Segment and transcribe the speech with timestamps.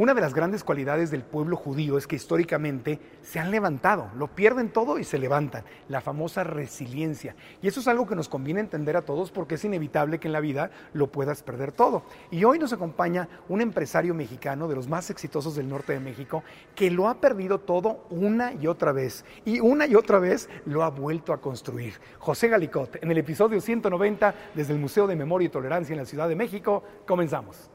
[0.00, 4.28] Una de las grandes cualidades del pueblo judío es que históricamente se han levantado, lo
[4.28, 7.36] pierden todo y se levantan, la famosa resiliencia.
[7.60, 10.32] Y eso es algo que nos conviene entender a todos porque es inevitable que en
[10.32, 12.02] la vida lo puedas perder todo.
[12.30, 16.42] Y hoy nos acompaña un empresario mexicano de los más exitosos del norte de México
[16.74, 20.82] que lo ha perdido todo una y otra vez y una y otra vez lo
[20.82, 21.92] ha vuelto a construir.
[22.18, 26.06] José Galicot, en el episodio 190 desde el Museo de Memoria y Tolerancia en la
[26.06, 27.70] Ciudad de México, comenzamos.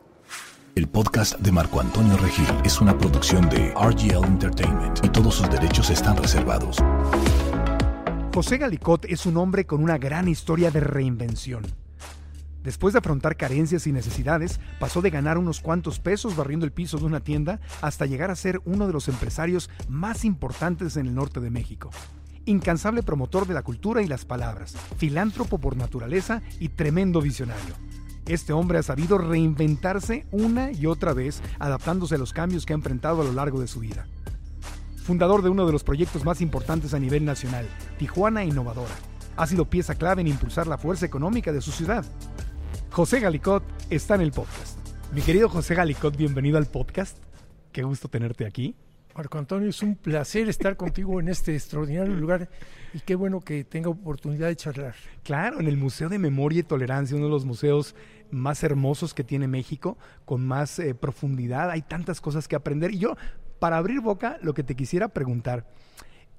[0.76, 5.50] El podcast de Marco Antonio Regil es una producción de RGL Entertainment y todos sus
[5.50, 6.84] derechos están reservados.
[8.34, 11.64] José Galicot es un hombre con una gran historia de reinvención.
[12.62, 16.98] Después de afrontar carencias y necesidades, pasó de ganar unos cuantos pesos barriendo el piso
[16.98, 21.16] de una tienda hasta llegar a ser uno de los empresarios más importantes en el
[21.16, 21.90] norte de México.
[22.44, 27.76] Incansable promotor de la cultura y las palabras, filántropo por naturaleza y tremendo visionario.
[28.28, 32.76] Este hombre ha sabido reinventarse una y otra vez, adaptándose a los cambios que ha
[32.76, 34.08] enfrentado a lo largo de su vida.
[35.04, 37.68] Fundador de uno de los proyectos más importantes a nivel nacional,
[38.00, 38.96] Tijuana Innovadora,
[39.36, 42.04] ha sido pieza clave en impulsar la fuerza económica de su ciudad.
[42.90, 44.80] José Galicot está en el podcast.
[45.14, 47.20] Mi querido José Galicot, bienvenido al podcast.
[47.72, 48.76] Qué gusto tenerte aquí.
[49.16, 52.50] Marco Antonio, es un placer estar contigo en este extraordinario lugar
[52.94, 54.96] y qué bueno que tenga oportunidad de charlar.
[55.24, 57.96] Claro, en el Museo de Memoria y Tolerancia, uno de los museos
[58.32, 62.94] más hermosos que tiene México, con más eh, profundidad, hay tantas cosas que aprender.
[62.94, 63.16] Y yo,
[63.60, 65.68] para abrir boca, lo que te quisiera preguntar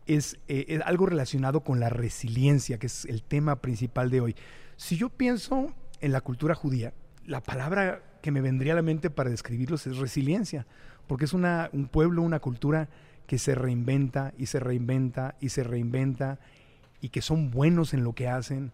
[0.06, 4.36] es, eh, es algo relacionado con la resiliencia, que es el tema principal de hoy.
[4.76, 6.92] Si yo pienso en la cultura judía,
[7.24, 10.66] la palabra que me vendría a la mente para describirlos es resiliencia
[11.06, 12.88] porque es una, un pueblo, una cultura
[13.26, 16.38] que se reinventa y se reinventa y se reinventa
[17.00, 18.72] y que son buenos en lo que hacen,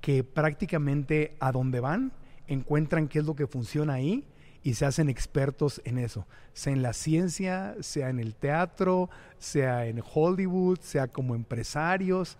[0.00, 2.12] que prácticamente a donde van
[2.48, 4.24] encuentran qué es lo que funciona ahí
[4.62, 9.86] y se hacen expertos en eso, sea en la ciencia, sea en el teatro, sea
[9.86, 12.38] en Hollywood, sea como empresarios,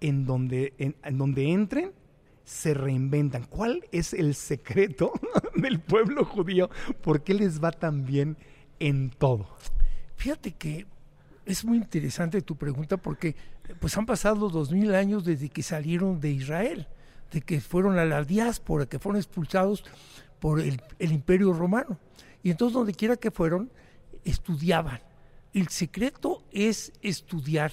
[0.00, 1.92] en donde, en, donde entren
[2.44, 3.44] se reinventan.
[3.44, 5.12] ¿Cuál es el secreto
[5.54, 6.70] del pueblo judío?
[7.02, 8.38] ¿Por qué les va tan bien
[8.78, 9.46] en todo?
[10.16, 10.86] Fíjate que
[11.44, 13.36] es muy interesante tu pregunta porque
[13.78, 16.88] pues han pasado dos mil años desde que salieron de Israel,
[17.30, 19.84] de que fueron a la diáspora, que fueron expulsados
[20.38, 21.98] por el, imperio romano.
[22.42, 23.70] Y entonces donde quiera que fueron,
[24.24, 25.00] estudiaban.
[25.52, 27.72] El secreto es estudiar.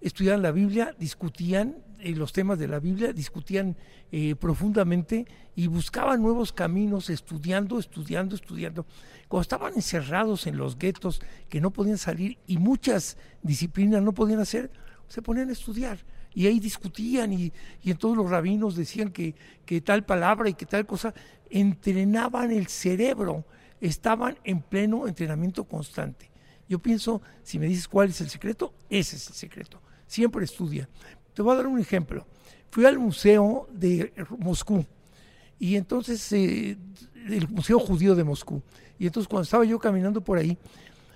[0.00, 3.76] Estudiaban la Biblia, discutían eh, los temas de la Biblia, discutían
[4.12, 8.86] eh, profundamente y buscaban nuevos caminos, estudiando, estudiando, estudiando.
[9.28, 14.40] Cuando estaban encerrados en los guetos, que no podían salir y muchas disciplinas no podían
[14.40, 14.70] hacer,
[15.08, 15.98] se ponían a estudiar.
[16.36, 17.50] Y ahí discutían y,
[17.82, 21.14] y todos los rabinos decían que, que tal palabra y que tal cosa,
[21.48, 23.46] entrenaban el cerebro,
[23.80, 26.30] estaban en pleno entrenamiento constante.
[26.68, 29.80] Yo pienso, si me dices cuál es el secreto, ese es el secreto.
[30.06, 30.86] Siempre estudia.
[31.32, 32.26] Te voy a dar un ejemplo.
[32.70, 34.84] Fui al museo de Moscú
[35.58, 36.76] y entonces, eh,
[37.28, 38.62] el Museo Judío de Moscú.
[38.98, 40.58] Y entonces cuando estaba yo caminando por ahí,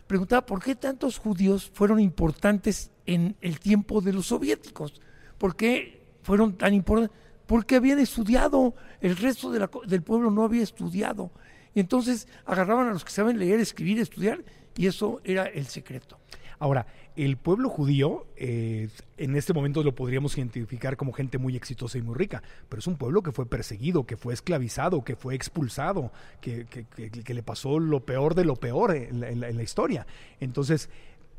[0.06, 5.00] preguntaba por qué tantos judíos fueron importantes en el tiempo de los soviéticos.
[5.40, 7.16] ¿Por qué fueron tan importantes?
[7.46, 11.30] Porque habían estudiado, el resto del pueblo no había estudiado.
[11.74, 14.44] Y entonces agarraban a los que saben leer, escribir, estudiar,
[14.76, 16.18] y eso era el secreto.
[16.58, 21.96] Ahora, el pueblo judío, eh, en este momento lo podríamos identificar como gente muy exitosa
[21.96, 25.34] y muy rica, pero es un pueblo que fue perseguido, que fue esclavizado, que fue
[25.34, 26.12] expulsado,
[26.42, 30.06] que, que, le pasó lo peor de lo peor en la historia.
[30.38, 30.90] Entonces,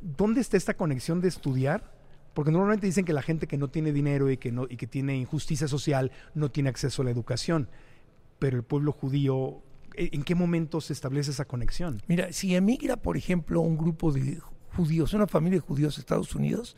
[0.01, 2.00] ¿dónde está esta conexión de estudiar?
[2.33, 4.87] Porque normalmente dicen que la gente que no tiene dinero y que, no, y que
[4.87, 7.69] tiene injusticia social no tiene acceso a la educación,
[8.39, 9.61] pero el pueblo judío
[9.95, 12.01] ¿En qué momento se establece esa conexión?
[12.07, 14.39] Mira, si emigra, por ejemplo, un grupo de
[14.75, 16.75] judíos, una familia de judíos de Estados Unidos,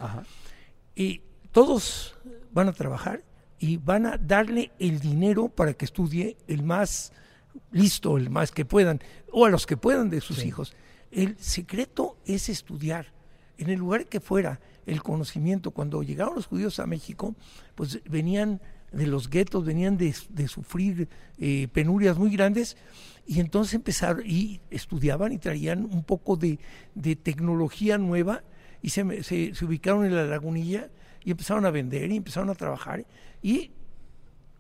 [0.96, 1.22] y
[1.52, 2.16] todos
[2.52, 3.24] van a trabajar
[3.60, 7.14] y van a darle el dinero para que estudie el más
[7.72, 9.00] listo, el más que puedan,
[9.32, 10.74] o a los que puedan de sus hijos.
[11.12, 13.14] El secreto es estudiar.
[13.64, 17.34] En el lugar que fuera el conocimiento, cuando llegaron los judíos a México,
[17.76, 18.60] pues venían
[18.92, 20.14] de los guetos, venían de,
[20.50, 21.08] sufrir
[21.38, 22.76] eh, penurias muy grandes,
[23.26, 26.60] y entonces empezaron y estudiaban y traían un poco de,
[27.24, 28.44] tecnología nueva
[28.82, 30.90] y se, se, ubicaron en la lagunilla
[31.24, 33.06] y empezaron a vender y empezaron a trabajar
[33.42, 33.72] y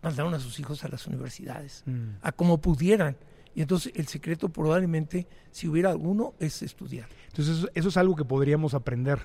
[0.01, 2.19] mandaron a sus hijos a las universidades, mm.
[2.21, 3.17] a como pudieran.
[3.55, 7.07] Y entonces el secreto probablemente, si hubiera alguno, es estudiar.
[7.27, 9.19] Entonces eso, es algo que podríamos aprender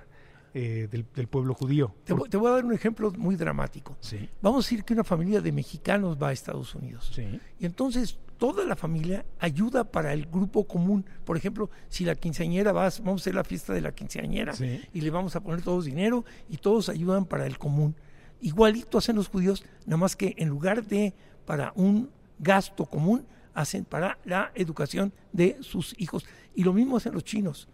[0.54, 1.94] eh, del, pueblo judío.
[2.04, 3.96] Te, voy a dar un ejemplo muy dramático.
[4.00, 4.28] Sí.
[4.42, 7.10] Vamos a decir que una familia de mexicanos va a Estados Unidos.
[7.14, 7.40] Sí.
[7.58, 11.04] Y entonces toda la familia ayuda para el grupo común.
[11.24, 14.54] Por ejemplo, si la quinceañera va, vamos a hacer la fiesta de la quinceañera
[14.92, 17.94] y le vamos a poner todos dinero y todos ayudan para el común.
[18.40, 21.12] Igualito hacen los judíos, nada más que en lugar de
[21.44, 26.24] para un gasto común, hacen para la educación de sus hijos.
[26.54, 27.68] Y lo mismo hacen los chinos,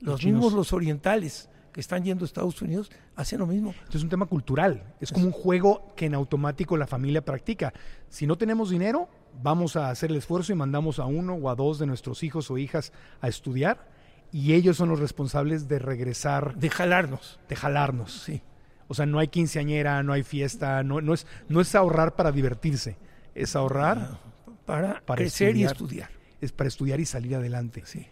[0.00, 3.70] los, mismos los orientales que están yendo a Estados Unidos hacen lo mismo.
[3.70, 7.72] Entonces es un tema cultural, es como un juego que en automático la familia practica.
[8.08, 9.08] Si no tenemos dinero,
[9.42, 12.50] vamos a hacer el esfuerzo y mandamos a uno o a dos de nuestros hijos
[12.50, 13.88] o hijas a estudiar
[14.32, 16.56] y ellos son los responsables de regresar.
[16.56, 17.38] De jalarnos.
[17.48, 18.42] De jalarnos, sí.
[18.88, 22.32] O sea, no hay quinceañera, no hay fiesta, no, no, es, no es ahorrar para
[22.32, 22.96] divertirse,
[23.34, 24.18] es ahorrar
[24.70, 26.10] para, crecer y estudiar.
[26.40, 27.82] Es para estudiar y salir adelante.
[27.84, 28.06] Sí.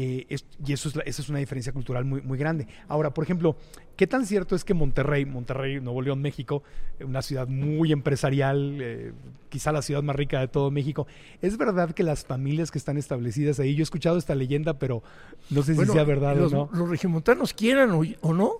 [0.00, 0.26] Eh,
[0.64, 2.68] y eso es, esa es una diferencia cultural muy, muy grande.
[2.86, 3.56] Ahora, por ejemplo,
[3.96, 6.62] ¿qué tan cierto es que Monterrey, Monterrey, Nuevo León, México,
[7.00, 9.12] una ciudad muy empresarial, eh,
[9.48, 11.08] quizá la ciudad más rica de todo México,
[11.42, 15.02] es verdad que las familias que están establecidas ahí, yo he escuchado esta leyenda, pero
[15.50, 16.70] no sé si sea verdad o no.
[16.72, 18.52] Los regimontanos quieran o, no,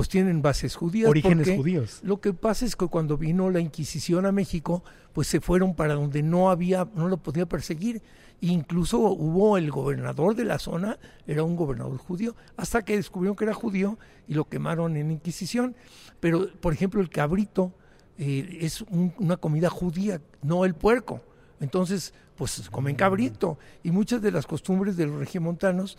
[0.00, 1.08] pues tienen bases judías.
[1.08, 2.00] Orígenes judíos.
[2.02, 4.82] Lo que pasa es que cuando vino la Inquisición a México,
[5.12, 8.02] pues se fueron para donde no había, no lo podía perseguir
[8.42, 13.44] Incluso hubo el gobernador de la zona, era un gobernador judío, hasta que descubrieron que
[13.44, 15.76] era judío y lo quemaron en Inquisición.
[16.20, 17.74] Pero, por ejemplo, el cabrito
[18.16, 18.82] eh, es
[19.18, 21.20] una comida judía, no el puerco.
[21.60, 23.58] Entonces, pues comen cabrito.
[23.82, 25.98] Y muchas de las costumbres de los regiomontanos,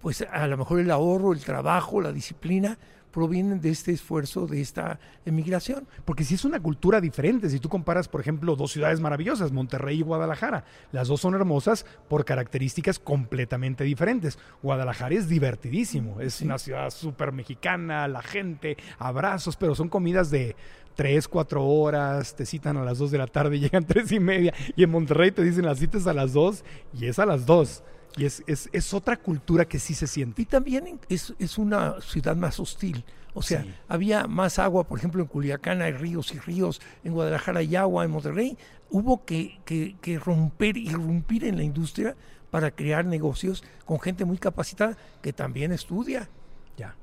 [0.00, 2.78] pues a lo mejor el ahorro, el trabajo, la disciplina,
[3.12, 5.86] provienen de este esfuerzo, de esta emigración.
[6.04, 10.00] Porque si es una cultura diferente, si tú comparas, por ejemplo, dos ciudades maravillosas, Monterrey
[10.00, 14.38] y Guadalajara, las dos son hermosas por características completamente diferentes.
[14.62, 20.56] Guadalajara es divertidísimo, es una ciudad súper mexicana, la gente, abrazos, pero son comidas de
[20.94, 24.54] tres, cuatro horas, te citan a las dos de la tarde, llegan tres y media,
[24.76, 26.64] y en Monterrey te dicen las citas a las dos
[26.98, 27.82] y es a las dos.
[28.16, 30.42] Y es, es, es, otra cultura que sí se siente.
[30.42, 33.04] Y también es, es una ciudad más hostil.
[33.34, 37.60] O sea, había más agua, por ejemplo, en Culiacán hay ríos y ríos, en Guadalajara
[37.60, 38.58] hay agua, en Monterrey.
[38.90, 42.14] Hubo que, que, que romper, irrumpir en la industria
[42.50, 46.28] para crear negocios con gente muy capacitada que también estudia.
[46.76, 46.94] Ya.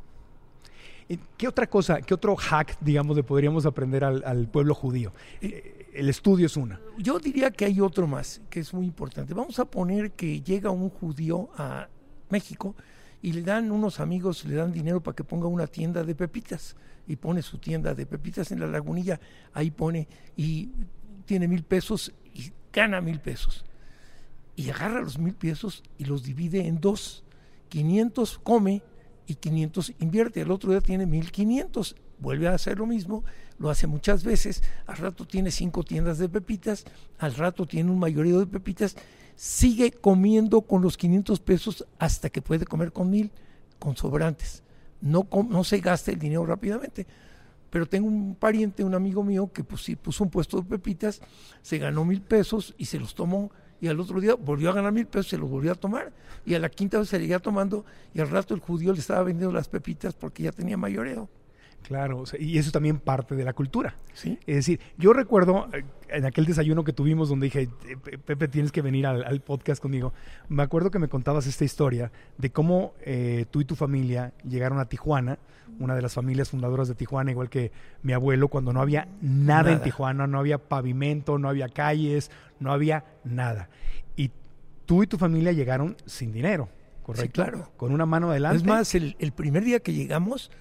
[1.35, 5.11] ¿Qué otra cosa, qué otro hack, digamos, le podríamos aprender al, al pueblo judío?
[5.41, 6.79] Eh, el estudio es una.
[6.97, 9.33] Yo diría que hay otro más, que es muy importante.
[9.33, 11.87] Vamos a poner que llega un judío a
[12.29, 12.75] México
[13.21, 16.75] y le dan unos amigos, le dan dinero para que ponga una tienda de pepitas
[17.07, 19.19] y pone su tienda de pepitas en la lagunilla,
[19.53, 20.69] ahí pone y
[21.25, 23.65] tiene mil pesos y gana mil pesos.
[24.55, 27.23] Y agarra los mil pesos y los divide en dos.
[27.69, 28.81] 500 come
[29.25, 30.41] y 500 invierte.
[30.41, 33.23] El otro día tiene 1500 vuelve a hacer lo mismo,
[33.59, 36.85] lo hace muchas veces, al rato tiene cinco tiendas de pepitas,
[37.17, 38.95] al rato tiene un mayoría de pepitas,
[39.35, 43.31] sigue comiendo con los 500 pesos hasta que puede comer con mil,
[43.77, 44.63] con sobrantes.
[45.01, 47.05] No, no se gasta el dinero rápidamente.
[47.69, 51.21] Pero tengo un pariente, un amigo mío, que pues, sí, puso un puesto de pepitas,
[51.61, 53.51] se ganó mil pesos y se los tomó
[53.81, 56.11] y al otro día volvió a ganar mil pesos, se los volvió a tomar,
[56.45, 59.23] y a la quinta vez se seguía tomando, y al rato el judío le estaba
[59.23, 61.29] vendiendo las pepitas porque ya tenía mayoreo.
[61.89, 63.95] Claro, y eso también parte de la cultura.
[64.13, 64.37] ¿Sí?
[64.45, 68.71] Es decir, yo recuerdo eh, en aquel desayuno que tuvimos donde dije, eh, Pepe, tienes
[68.71, 70.13] que venir al, podcast conmigo,
[70.49, 74.77] me acuerdo que me contabas esta historia de cómo eh, tú y tu familia llegaron
[74.77, 75.39] a Tijuana,
[75.79, 77.71] una de las familias fundadoras de Tijuana, igual que
[78.03, 82.29] mi abuelo, cuando no había nada, en Tijuana, no había pavimento, no había calles,
[82.59, 83.67] no había nada.
[84.15, 84.29] Y
[84.85, 86.69] tú y tu familia llegaron sin dinero,
[87.01, 87.41] ¿correcto?
[87.41, 87.71] claro.
[87.77, 88.57] Con una mano adelante.
[88.57, 90.51] Es más, el, el primer día que llegamos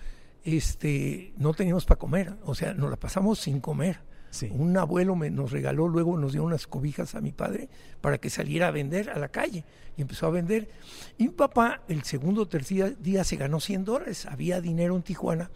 [0.56, 4.00] este, no teníamos para comer, o sea, nos la pasamos sin comer,
[4.30, 4.50] Sí.
[4.52, 7.68] Un abuelo me, nos regaló, luego nos dio unas cobijas a mi padre
[8.00, 9.64] para que saliera a vender a la calle.
[9.96, 10.68] Y empezó a vender.
[11.16, 14.26] Y mi papá, el segundo o tercer día, se ganó 100 dólares.
[14.26, 15.50] Había dinero en Tijuana.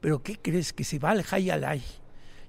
[0.00, 0.72] Pero ¿qué crees?
[0.72, 1.82] Que se va al high alay.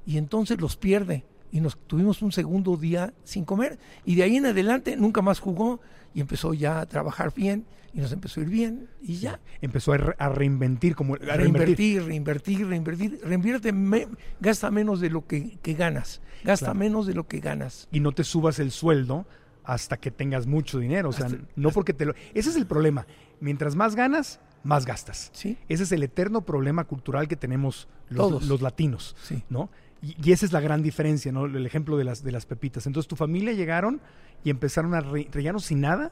[0.05, 1.23] Y entonces los pierde.
[1.51, 3.77] Y nos tuvimos un segundo día sin comer.
[4.05, 5.81] Y de ahí en adelante nunca más jugó.
[6.13, 7.65] Y empezó ya a trabajar bien.
[7.93, 8.87] Y nos empezó a ir bien.
[9.01, 9.39] Y ya.
[9.61, 12.03] Empezó a, re- a reinventir, como a reinvertir.
[12.03, 13.19] Reinvertir, reinvertir.
[13.23, 14.07] Reinvierte, me-
[14.39, 16.21] gasta menos de lo que, que ganas.
[16.43, 16.79] Gasta Claro.
[16.79, 17.87] menos de lo que ganas.
[17.91, 19.25] y no te subas el sueldo
[19.63, 21.09] hasta que tengas mucho dinero.
[21.09, 22.13] O sea, Hasta- no porque te lo.
[22.33, 23.05] Ese es el problema.
[23.41, 25.29] Mientras más ganas, más gastas.
[25.33, 25.57] Sí.
[25.67, 28.47] Ese es el eterno problema cultural que tenemos los, Todos.
[28.47, 29.43] los latinos, Sí.
[29.49, 29.69] ¿no?
[30.01, 31.45] Y, y esa es la gran diferencia, ¿no?
[31.45, 32.87] El ejemplo de las, de las pepitas.
[32.87, 34.01] Entonces, tu familia llegaron
[34.43, 36.11] y empezaron a re, llegaron sin nada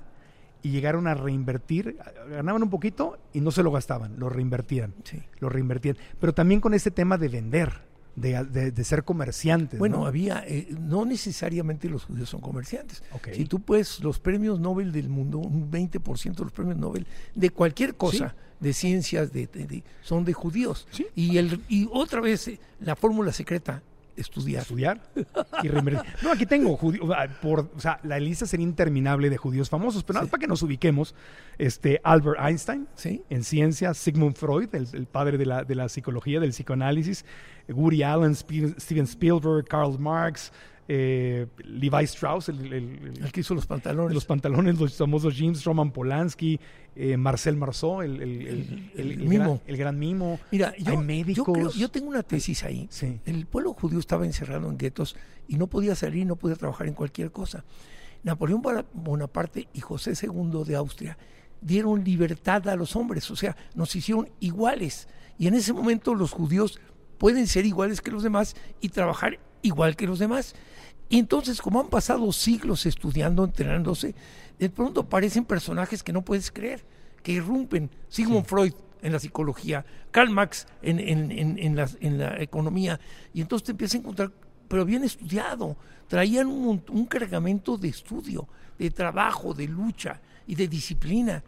[0.62, 1.98] y llegaron a reinvertir.
[2.30, 4.94] Ganaban un poquito y no se lo gastaban, lo reinvertían.
[5.04, 5.22] Sí.
[5.40, 5.98] Lo reinvertían.
[6.20, 7.72] Pero también con este tema de vender,
[8.16, 9.80] de, de- de ser comerciantes.
[9.80, 10.06] Bueno, ¿no?
[10.06, 13.02] había, eh, no necesariamente los judíos son comerciantes.
[13.14, 13.30] Ok.
[13.34, 17.50] Si tú puedes, los premios Nobel del mundo, un 20% de los premios Nobel de
[17.52, 20.88] cualquier cosa, de ciencias, de, de- de- son de judíos.
[20.92, 21.08] Sí.
[21.16, 23.82] Y, el, y otra vez, eh, la fórmula secreta,
[24.18, 24.64] estudiar.
[24.64, 25.02] estudiar
[25.64, 26.04] y.
[26.22, 27.10] No, aquí tengo judíos,
[27.42, 30.62] por, o sea, la lista sería interminable de judíos famosos, pero nada para que nos
[30.62, 31.16] ubiquemos,
[31.58, 33.24] este Albert Einstein Sí.
[33.30, 37.24] en ciencia, Sigmund Freud, el, el padre de la, de la psicología, del psicoanálisis,
[37.70, 40.52] Woody Allen, Steven Spielberg, Karl Marx,
[40.92, 44.12] eh, Levi Strauss, el, el- el- El que hizo los pantalones.
[44.16, 46.60] los pantalones, los famosos jeans, Roman Polanski,
[46.96, 48.18] eh, Marcel Marceau, el,
[49.20, 49.30] mimo.
[49.30, 50.40] gran, el gran mimo.
[50.52, 52.88] Mira, Hay yo, yo, creo- yo tengo una tesis ahí.
[52.90, 53.20] Sí.
[53.28, 55.16] El pueblo judío estaba encerrado en guetos
[55.48, 57.64] y no podía salir, no podía trabajar en cualquier cosa.
[58.24, 61.18] Napoleón Bona- Bonaparte y José II de Austria
[61.62, 65.08] dieron libertad a los hombres, o sea, nos hicieron iguales.
[65.38, 66.80] Y en ese momento los judíos
[67.20, 70.56] pueden ser iguales que los demás y trabajar igual que los demás.
[71.10, 74.16] Y entonces, como han pasado siglos estudiando, entrenándose,
[74.58, 76.84] de pronto aparecen personajes que no puedes creer,
[77.24, 77.90] que irrumpen.
[78.08, 83.00] Sigmund Freud en la psicología, Karl Marx en, en- en- en la, en la economía,
[83.34, 84.32] y entonces te empiezas a encontrar,
[84.68, 88.48] pero bien estudiado, traían un, un cargamento de estudio,
[88.78, 91.44] de trabajo, de lucha y de disciplina.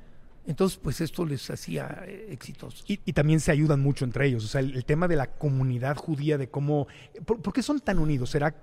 [0.48, 2.84] Entonces, pues esto les hacía eh, exitosos.
[2.88, 4.44] Y, y también se ayudan mucho entre ellos.
[4.44, 6.88] O sea, el, el tema de la comunidad judía, de cómo.
[7.26, 8.32] ¿por, por qué son tan unidos?
[8.32, 8.56] ¿Será.?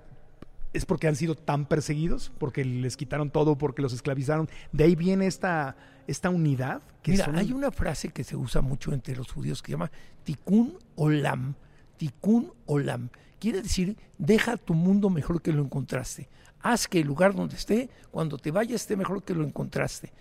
[0.74, 2.30] ¿Es porque han sido tan perseguidos?
[2.38, 3.56] ¿Porque les quitaron todo?
[3.56, 4.50] ¿Porque los esclavizaron?
[4.70, 6.82] ¿De ahí viene esta, esta unidad?
[7.02, 9.72] Que Mira, son- hay una frase que se usa mucho entre los judíos que se
[9.72, 9.90] llama
[10.24, 11.54] tikkun olam.
[11.96, 13.08] Tikkun olam.
[13.38, 16.28] Quiere decir, deja tu mundo mejor que lo encontraste.
[16.60, 20.12] Haz que el lugar donde esté, cuando te vayas, esté mejor que lo encontraste.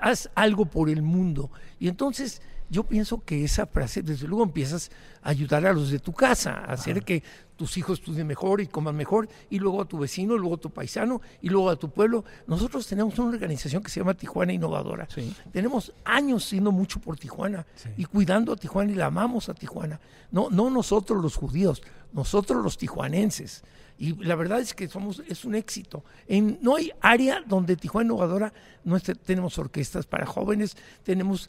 [0.00, 1.50] Haz algo por el mundo.
[1.78, 4.90] Y entonces yo pienso que esa frase, desde luego empiezas
[5.22, 7.22] a ayudar a los de tu casa, a hacer que
[7.56, 10.70] tus hijos estudien mejor y coman mejor, y luego a tu vecino, luego a tu
[10.70, 12.24] paisano, y luego a tu pueblo.
[12.46, 15.06] Nosotros tenemos una organización que se llama Tijuana Innovadora.
[15.14, 15.34] Sí.
[15.52, 17.90] Tenemos años siendo mucho por Tijuana Sí.
[17.96, 20.00] y cuidando a Tijuana y la amamos a Tijuana.
[20.32, 23.62] No, no nosotros los judíos, nosotros los tijuanenses.
[23.96, 26.04] Y la verdad es que somos, es un éxito.
[26.26, 28.52] En, no hay área donde Tijuana Innovadora
[28.84, 31.48] no esté- tenemos orquestas para jóvenes, tenemos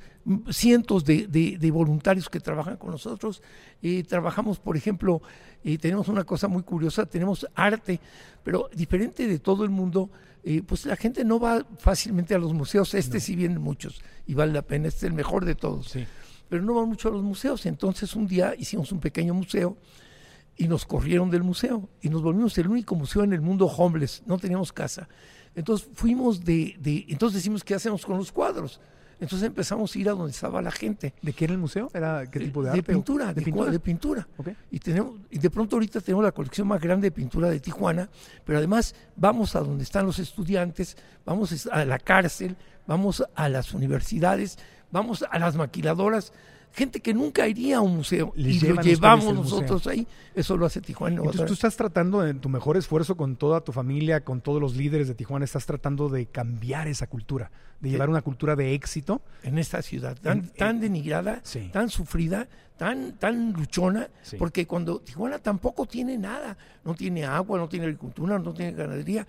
[0.52, 3.42] cientos de, de- de voluntarios que trabajan con nosotros.
[3.82, 5.22] Eh, trabajamos, por ejemplo,
[5.64, 8.00] eh, tenemos una cosa muy curiosa, tenemos arte,
[8.44, 10.12] pero diferente de todo el mundo,
[10.44, 12.94] eh, pues la gente no va fácilmente a los museos.
[12.94, 16.06] Este sí vienen muchos y vale la pena, este es el mejor de todos Sí.
[16.48, 17.66] pero no van mucho a los museos.
[17.66, 19.78] Entonces un día hicimos un pequeño museo
[20.58, 24.24] y nos corrieron del museo y nos volvimos el único museo en el mundo homeless,
[24.26, 25.08] no teníamos casa.
[25.56, 28.80] Entonces fuimos de, de entonces decimos, ¿qué hacemos con los cuadros?
[29.18, 31.14] Entonces empezamos a ir a donde estaba la gente.
[31.22, 31.90] ¿De qué era el museo?
[31.94, 32.82] ¿Era qué tipo de, arte?
[32.82, 33.72] o- pintura, de, ¿De pintura?
[33.72, 34.28] de pintura.
[34.36, 34.50] Ok.
[34.72, 38.10] Y, tenemos, y de pronto ahorita tenemos la colección más grande de pintura de Tijuana,
[38.44, 42.58] pero además vamos a donde están los estudiantes, vamos a la cárcel,
[42.88, 44.58] vamos a las universidades,
[44.92, 46.34] vamos a las maquiladoras,
[46.74, 50.66] gente que nunca iría a un museo Les y lo llevamos nosotros ahí, eso lo
[50.66, 51.18] hace Tijuana.
[51.18, 54.76] Entonces tú estás tratando, en tu mejor esfuerzo con toda tu familia, con todos los
[54.76, 59.22] líderes de Tijuana, estás tratando de cambiar esa cultura, de llevar una cultura de éxito.
[59.44, 61.70] en esta ciudad tan, En- tan denigrada, Sí.
[61.72, 64.36] tan sufrida, tan, tan luchona, Sí.
[64.38, 69.26] porque cuando Tijuana tampoco tiene nada, no tiene agua, no tiene agricultura, no tiene ganadería,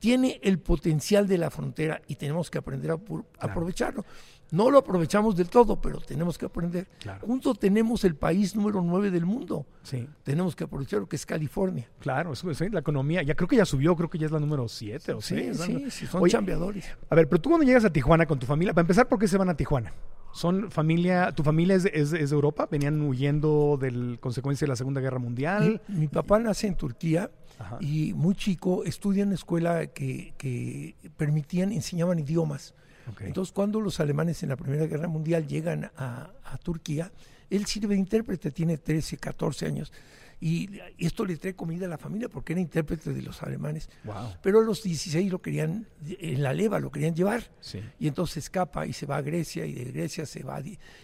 [0.00, 2.98] tiene el potencial de la frontera y tenemos que aprender a
[3.40, 4.04] aprovecharlo.
[4.50, 6.86] No lo aprovechamos del todo, pero tenemos que aprender.
[7.00, 7.26] Claro.
[7.26, 9.66] Juntos tenemos el país número 9 del mundo.
[9.82, 11.86] Sí, Tenemos que aprovechar lo que es California.
[11.98, 14.40] claro, eso, eso, la economía, ya creo que ya subió, creo que ya es la
[14.40, 15.56] número 7 o Sí, 6.
[15.60, 16.86] sí, sí, son Oye, chambeadores.
[17.10, 19.28] A ver, pero tú cuando llegas a Tijuana con tu familia, para empezar, ¿por qué
[19.28, 19.92] se van a Tijuana?
[20.32, 22.68] Son familia, ¿tu familia es, es- es de Europa?
[22.70, 25.80] ¿Venían huyendo de consecuencia de la Segunda Guerra Mundial?
[25.88, 27.78] Mi, mi papá nace en Turquía Ajá.
[27.80, 32.74] y muy chico estudia en una escuela que, que permitían, enseñaban idiomas.
[33.10, 33.22] Ok.
[33.22, 37.10] Entonces, cuando los alemanes en la Primera Guerra Mundial llegan a, a Turquía,
[37.50, 39.92] él sirve de intérprete, tiene 13, 14 años.
[40.40, 43.90] Y esto le trae comida a la familia porque era intérprete de los alemanes.
[44.04, 44.34] Wow.
[44.40, 47.42] Pero a los 16 lo querían, en la leva lo querían llevar.
[47.58, 47.80] Sí.
[47.98, 50.60] Y entonces escapa y se va a Grecia y de Grecia se va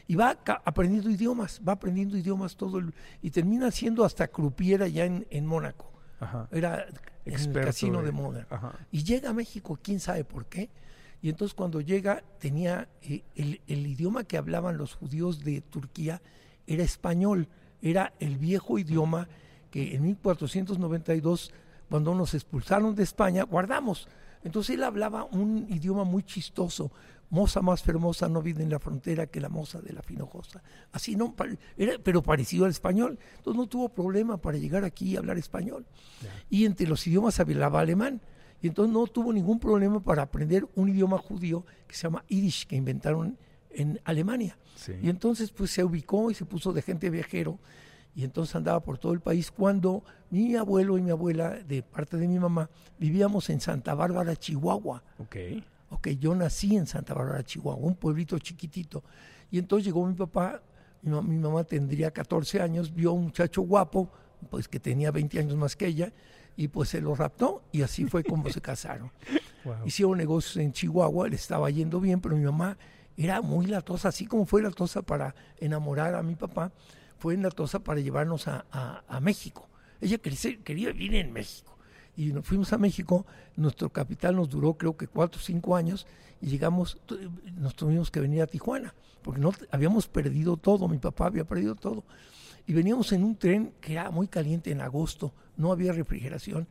[0.06, 5.04] y va aprendiendo idiomas, va aprendiendo idiomas todo el- y termina siendo hasta crupiera ya
[5.04, 5.90] en, en Mónaco.
[6.20, 6.46] Ajá.
[6.52, 6.86] Era
[7.24, 8.54] en el casino de- de Mónaco.
[8.54, 8.78] Ajá.
[8.92, 10.70] Y llega a México, quién sabe por qué.
[11.24, 16.20] Y entonces cuando llega tenía eh, el, el idioma que hablaban los judíos de Turquía
[16.66, 17.48] era español,
[17.80, 19.26] era el viejo idioma
[19.70, 21.50] que en 1492
[21.88, 24.06] cuando nos expulsaron de España guardamos.
[24.42, 26.92] Entonces él hablaba un idioma muy chistoso.
[27.30, 30.62] Moza más fermosa no vive en la frontera que la moza de la Finojosa.
[30.92, 31.34] Así no,
[31.78, 33.18] era, pero parecido al español.
[33.38, 35.86] Entonces no tuvo problema para llegar aquí y hablar español.
[36.50, 38.20] Y entre los idiomas hablaba alemán.
[38.62, 42.66] Y entonces no tuvo ningún problema para aprender un idioma judío que se llama Yiddish,
[42.66, 43.36] que inventaron
[43.70, 44.56] en Alemania.
[44.76, 44.92] Sí.
[45.02, 47.58] Y entonces pues se ubicó y se puso de gente viajero
[48.16, 52.16] y entonces andaba por todo el país cuando mi abuelo y mi abuela, de parte
[52.16, 55.02] de mi mamá, vivíamos en Santa Bárbara, Chihuahua.
[55.18, 55.36] Ok.
[55.90, 59.04] Ok, yo nací en Santa Bárbara, Chihuahua, un pueblito chiquitito.
[59.50, 60.62] Y entonces llegó mi papá,
[61.02, 64.08] mi, ma- mi mamá tendría 14 años, vio a un muchacho guapo,
[64.50, 66.12] pues que tenía 20 años más que ella,
[66.56, 69.10] y pues se lo raptó y así fue como se casaron.
[69.64, 69.76] Wow.
[69.86, 72.76] Hicieron negocios en Chihuahua, le estaba yendo bien, pero mi mamá
[73.16, 76.70] era muy latosa, así como fue latosa para enamorar a mi papá,
[77.18, 79.66] fue latosa para llevarnos a, a- a México.
[80.02, 81.78] Ella quería, quería vivir en México.
[82.14, 83.24] Y nos fuimos a México,
[83.56, 86.06] nuestro capital nos duró creo que cuatro o cinco años
[86.42, 86.98] y llegamos,
[87.56, 91.74] nos tuvimos que venir a Tijuana, porque no habíamos perdido todo, mi papá había perdido
[91.74, 92.04] todo.
[92.66, 96.66] Y veníamos en un tren que era muy caliente en agosto, no había refrigeración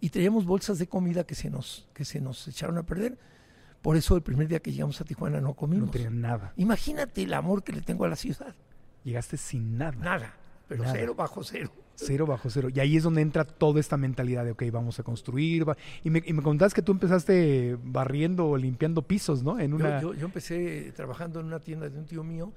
[0.00, 3.18] y traíamos bolsas de comida que se nos, que se nos echaron a perder.
[3.82, 5.86] Por eso el primer día que llegamos a Tijuana no comimos.
[5.86, 6.52] No tenía nada.
[6.56, 8.54] Imagínate el amor que le tengo a la ciudad.
[9.04, 9.92] Llegaste sin nada.
[9.98, 10.34] Nada,
[10.66, 10.94] pero Nada.
[10.96, 11.70] cero bajo cero.
[11.96, 12.70] Cero bajo cero.
[12.74, 15.68] Y ahí es donde entra toda esta mentalidad de, ok, vamos a construir.
[15.68, 19.60] va- Y, me, y me contabas que tú empezaste barriendo o limpiando pisos, ¿no?
[19.60, 20.00] En Yo, una...
[20.00, 22.52] yo- yo empecé trabajando en una tienda de un tío mío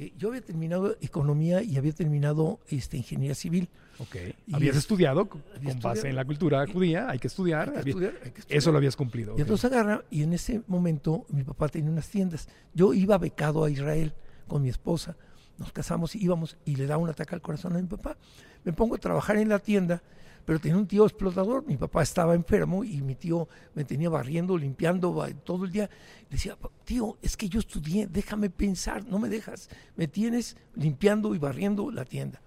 [0.00, 3.68] que yo había terminado economía y había terminado este, ingeniería civil.
[3.98, 4.16] Ok.
[4.46, 6.06] Y Habías es- estudiado con había base estudiado.
[6.08, 7.10] en la cultura judía.
[7.10, 7.68] Hay que estudiar.
[7.68, 8.58] Hay que había- estudiar, hay que estudiar.
[8.58, 9.34] Eso lo habías cumplido.
[9.36, 12.48] Y entonces agarra, y en ese momento mi papá tenía unas tiendas.
[12.74, 14.12] Yo iba becado a Israel
[14.48, 15.16] con mi esposa.
[15.58, 18.16] Nos casamos y íbamos y le da un ataque al corazón a mi papá.
[18.64, 20.02] Me pongo a trabajar en la tienda,
[20.44, 21.64] pero tenía un tío explotador.
[21.66, 25.88] Mi papá estaba enfermo y mi tío me tenía barriendo, limpiando todo el día.
[26.28, 29.68] Le decía, "Pa- tío, es que yo estudié, déjame pensar, no me dejas.
[29.96, 32.40] Me tienes limpiando y barriendo la tienda.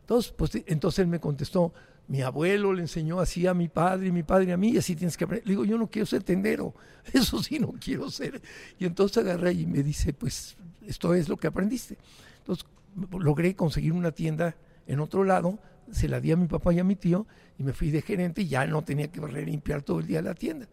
[0.00, 1.72] Entonces, pues, entonces él me contestó,
[2.08, 5.16] mi abuelo le enseñó así a mi padre y mi padre a mí, así tienes
[5.16, 5.46] que aprender.
[5.46, 6.74] Le digo, yo no quiero ser tendero,
[7.12, 8.40] eso sí no quiero ser.
[8.78, 11.98] Y entonces agarré y me dice, pues esto es lo que aprendiste.
[12.38, 12.64] Entonces
[13.12, 15.58] logré conseguir una tienda en otro lado,
[15.90, 17.26] se la di a mi papá y a mi tío,
[17.58, 20.06] y me fui de gerente y ya no tenía que barrer y limpiar todo el
[20.06, 20.68] día la tienda.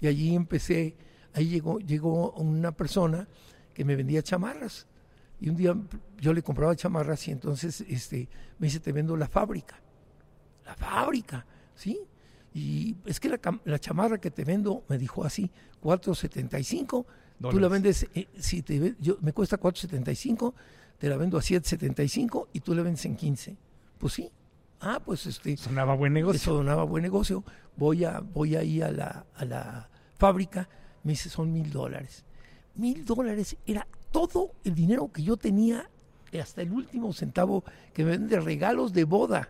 [0.00, 0.96] Y allí empecé,
[1.34, 3.28] ahí llegó, llegó una persona
[3.74, 4.86] que me vendía chamarras.
[5.40, 5.76] Y un día
[6.18, 9.80] yo le compraba chamarras y entonces este, me dice, te vendo la fábrica.
[10.64, 12.00] La fábrica, ¿sí?
[12.54, 15.50] Y es que la, chamarra que te vendo, me dijo así,
[15.82, 16.86] 4.75.
[16.88, 17.04] Tú
[17.42, 17.70] la Dólares.
[17.70, 20.54] vendes, eh, si te, yo, me cuesta 4.75,
[20.96, 23.56] te la vendo a 7.75 y tú la vendes en 15.
[23.98, 24.30] Pues sí.
[24.88, 26.36] Ah, pues este, Sonaba buen negocio.
[26.36, 27.42] eso donaba buen negocio.
[27.76, 30.68] Voy a, voy ahí a la, a la fábrica,
[31.02, 32.24] me dice son mil dólares.
[32.76, 35.90] Mil dólares era todo el dinero que yo tenía,
[36.40, 39.48] hasta el último centavo que me ven de regalos de boda.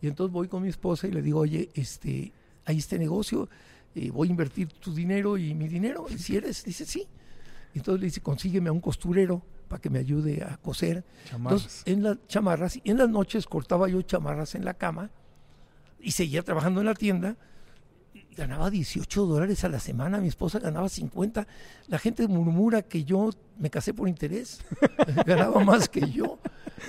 [0.00, 2.32] Y entonces voy con mi esposa y le digo, oye, este,
[2.64, 3.50] hay este negocio,
[3.94, 6.06] eh, voy a invertir tu dinero y mi dinero.
[6.08, 7.06] Y si eres, dice sí.
[7.74, 11.04] Y entonces le dice, consígueme a un costurero para que me ayude a coser.
[11.28, 11.62] Chamarras.
[11.62, 15.10] Entonces, en las chamarras, y en las noches cortaba yo chamarras en la cama
[16.00, 17.36] y seguía trabajando en la tienda.
[18.36, 21.46] Ganaba 18 dólares a la semana, mi esposa ganaba 50.
[21.86, 24.60] La gente murmura que yo me casé por interés,
[25.26, 26.38] ganaba más que yo.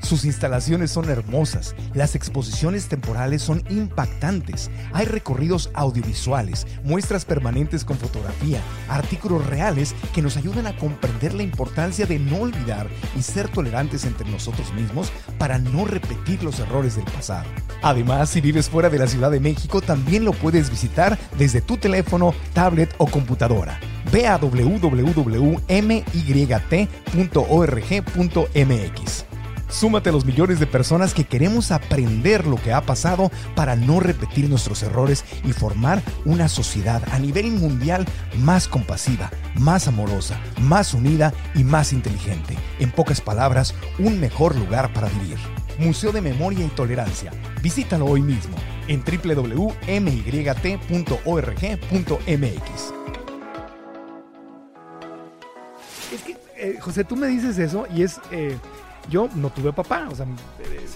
[0.04, 7.96] Sus instalaciones son hermosas, las exposiciones temporales son impactantes, hay recorridos audiovisuales, muestras permanentes con
[7.96, 12.86] fotografía, artículos reales que nos ayudan a comprender la importancia de no olvidar
[13.18, 17.48] y ser tolerantes entre nosotros mismos para no repetir los errores del pasado.
[17.80, 21.78] Además, si vives fuera de la Ciudad de México, también lo puedes visitar desde tu
[21.78, 23.80] teléfono, tablet o computadora.
[24.12, 25.34] Ve a www.myt.org.mx.
[29.74, 33.98] Súmate a los millones de personas que queremos aprender lo que ha pasado para no
[33.98, 38.06] repetir nuestros errores y formar una sociedad a nivel mundial
[38.38, 42.56] más compasiva, más amorosa, más unida y más inteligente.
[42.78, 45.38] En pocas palabras, un mejor lugar para vivir.
[45.80, 47.32] Museo de Memoria y Tolerancia.
[47.60, 48.54] Visítalo hoy mismo
[48.86, 49.74] en www.myt.org.mx.
[56.12, 58.20] Es que, eh, José, tú me dices eso y es...
[58.30, 58.56] eh,
[59.10, 60.26] yo no tuve papá, o sea,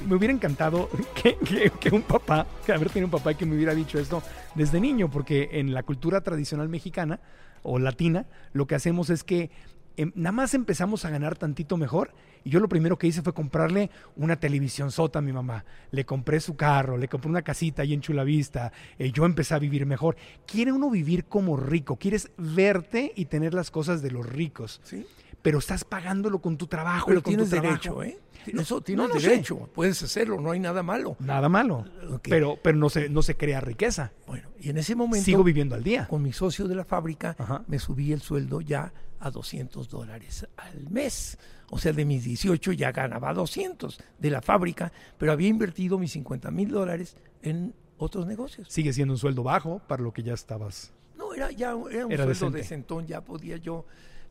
[0.06, 0.88] me hubiera encantado
[1.20, 4.22] que, que- que un papá, que haber tenido un papá que me hubiera dicho esto
[4.54, 7.20] desde niño, porque en la cultura tradicional mexicana
[7.62, 9.50] o latina, lo que hacemos es que
[9.96, 12.12] em, nada más empezamos a ganar tantito mejor
[12.44, 15.64] y yo lo primero que hice fue comprarle una televisión sota a mi mamá.
[15.90, 19.58] Le compré su carro, le compré una casita ahí en Chulavista, eh, yo empecé a
[19.58, 20.16] vivir mejor.
[20.46, 25.04] Quiere uno vivir como rico, quieres verte y tener las cosas de los ricos ¿sí?
[25.42, 27.06] Pero estás pagándolo con tu trabajo.
[27.08, 28.00] Pero con tu tienes trabajo.
[28.00, 28.18] derecho, ¿eh?
[28.52, 29.68] No, Eso tienes no derecho.
[29.74, 31.16] Puedes hacerlo, no hay nada malo.
[31.18, 31.84] Nada malo.
[32.22, 34.12] Pero, pero no, se, no se crea riqueza.
[34.26, 36.06] Bueno, y en ese momento, Sigo viviendo al día.
[36.08, 37.62] con mi socio de la fábrica, Ajá.
[37.66, 41.36] me subí el sueldo ya a 200 dólares al mes.
[41.70, 46.12] O sea, de mis 18 ya ganaba 200 de la fábrica, pero había invertido mis
[46.12, 48.68] 50 mil dólares en otros negocios.
[48.70, 50.92] Sigue siendo un sueldo bajo para lo que ya estabas.
[51.18, 52.58] No, era ya era un Era sueldo decente.
[52.58, 53.84] decentón, ya podía yo.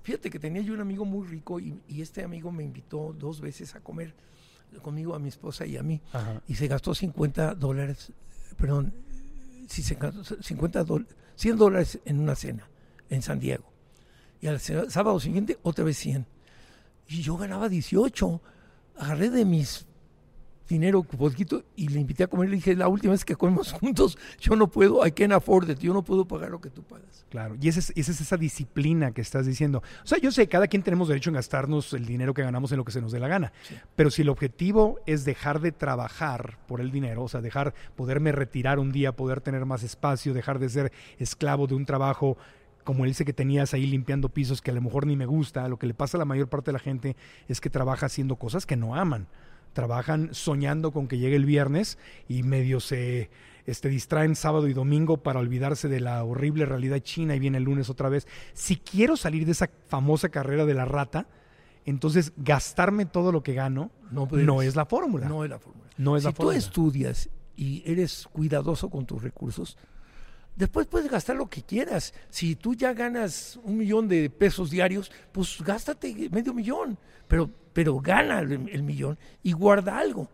[0.08, 3.42] Fíjate que tenía yo un amigo muy rico y, y este amigo me invitó dos
[3.42, 4.14] veces a comer
[4.82, 6.00] conmigo, a mi esposa y a mí.
[6.14, 6.42] Ajá.
[6.48, 8.14] Y se gastó 50 dólares,
[8.58, 8.94] perdón,
[9.68, 12.70] si se gastó 50 dólares, 100 dólares en una cena
[13.10, 13.66] en San Diego.
[14.40, 16.26] Y al sábado siguiente otra vez 100.
[17.10, 18.42] Y yo ganaba 18.
[19.00, 19.88] Agarré de mis
[20.68, 22.50] dinero poquito y le invité a comer.
[22.50, 25.80] Le dije, la última vez que comemos juntos, yo no puedo, I can't afford it,
[25.80, 27.26] yo no puedo pagar lo que tú pagas.
[27.30, 27.56] Claro.
[27.60, 29.82] Y esa es, esa es esa disciplina que estás diciendo.
[30.04, 32.78] O sea, yo sé, cada quien tenemos derecho en gastarnos el dinero que ganamos en
[32.78, 33.52] lo que se nos dé la gana.
[33.96, 38.32] Pero si el objetivo es dejar de trabajar por el dinero, o sea, dejar, poderme
[38.32, 42.38] retirar un día, poder tener más espacio, dejar de ser esclavo de un trabajo
[42.88, 45.78] como ese que tenías ahí limpiando pisos que a lo mejor ni me gusta, lo
[45.78, 47.18] que le pasa a la mayor parte de la gente
[47.50, 49.28] es que trabaja haciendo cosas que no aman.
[49.74, 53.30] Trabajan soñando con que llegue el viernes y medio se
[53.66, 57.66] este, distraen sábado y domingo para olvidarse de la horrible realidad china y viene el
[57.66, 58.28] lunes otra vez.
[58.54, 61.28] Si quiero salir de esa famosa carrera de la rata,
[61.86, 63.92] entonces gastarme todo lo que gano
[64.46, 65.28] No es la fórmula.
[65.28, 65.86] No es la fórmula.
[65.98, 69.78] No es si la tú estudias y eres cuidadoso con tus recursos,
[70.58, 72.14] después puedes gastar lo que quieras.
[72.30, 78.00] Si tú ya ganas un millón de pesos diarios, pues gástate medio millón, pero, pero
[78.00, 80.30] gana el, millón y guarda algo.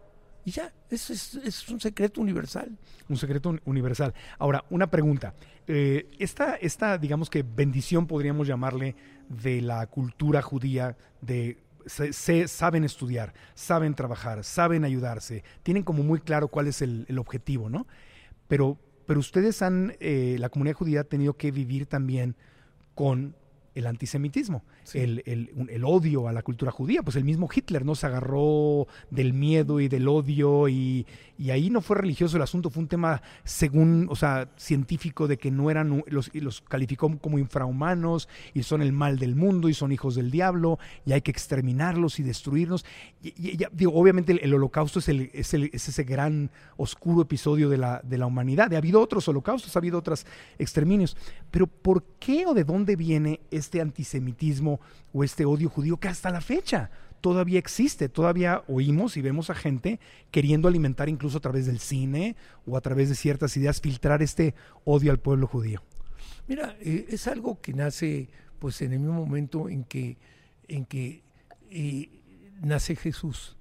[0.45, 2.77] Y ya, eso es, un secreto universal.
[3.07, 4.13] Un secreto un- universal.
[4.39, 5.35] Ahora, una pregunta.
[5.67, 8.95] Eh, esta, esta, digamos que bendición podríamos llamarle
[9.29, 16.19] de la cultura judía de se- saben estudiar, saben trabajar, saben ayudarse, tienen como muy
[16.19, 17.87] claro cuál es el objetivo, ¿no?
[18.49, 22.35] Pero pero ustedes han, eh, la comunidad judía ha tenido que vivir también
[22.95, 23.35] con
[23.75, 24.99] el antisemitismo, Sí.
[24.99, 27.01] el, el- el odio a la cultura judía.
[27.03, 31.05] Pues el mismo Hitler no se agarró del miedo y del odio y,
[31.37, 35.37] y ahí no fue religioso el asunto, fue un tema según, o sea, científico de
[35.37, 39.73] que no eran, los, los calificó como infrahumanos y son el mal del mundo y
[39.73, 42.85] son hijos del diablo y hay que exterminarlos y destruirnos.
[43.21, 46.51] Y, y- ya, digo, obviamente el, el holocausto es, el, es, el- es ese gran
[46.77, 48.71] oscuro episodio de la, de la humanidad.
[48.73, 50.25] Ha habido otros holocaustos, ha habido otros
[50.59, 51.17] exterminios.
[51.51, 54.79] Pero ¿por qué o de dónde viene este antisemitismo
[55.13, 58.09] o este odio judío que hasta la fecha todavía existe?
[58.09, 59.99] Todavía oímos y vemos a gente
[60.31, 62.35] queriendo alimentar incluso a través del cine
[62.67, 65.81] o a través de ciertas ideas, filtrar este odio al pueblo judío.
[66.47, 70.17] Mira, eh, es algo que nace pues en el mismo momento en que,
[70.67, 71.23] en que
[71.69, 72.09] eh,
[72.61, 73.57] nace Jesús.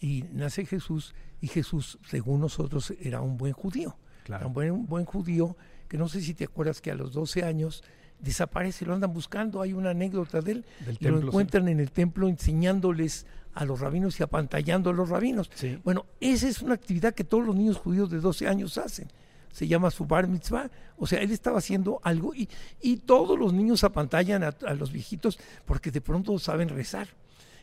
[0.00, 3.96] Y nace Jesús y Jesús, según nosotros, era un buen judío.
[4.26, 5.56] Era un buen, un buen judío
[5.88, 7.82] que no sé si te acuerdas que a los 12 años
[8.20, 11.26] desaparece, lo andan buscando, hay una anécdota de él, Del y lo sí.
[11.26, 15.50] encuentran en el templo enseñándoles a los rabinos y apantallando a los rabinos.
[15.54, 15.78] Sí.
[15.84, 19.08] Bueno, esa es una actividad que todos los niños judíos de 12 años hacen.
[19.50, 20.70] Se llama su bar mitzvah.
[20.96, 22.48] O sea, él estaba haciendo algo y,
[22.80, 27.08] y todos los niños apantallan a, a los viejitos porque de pronto saben rezar.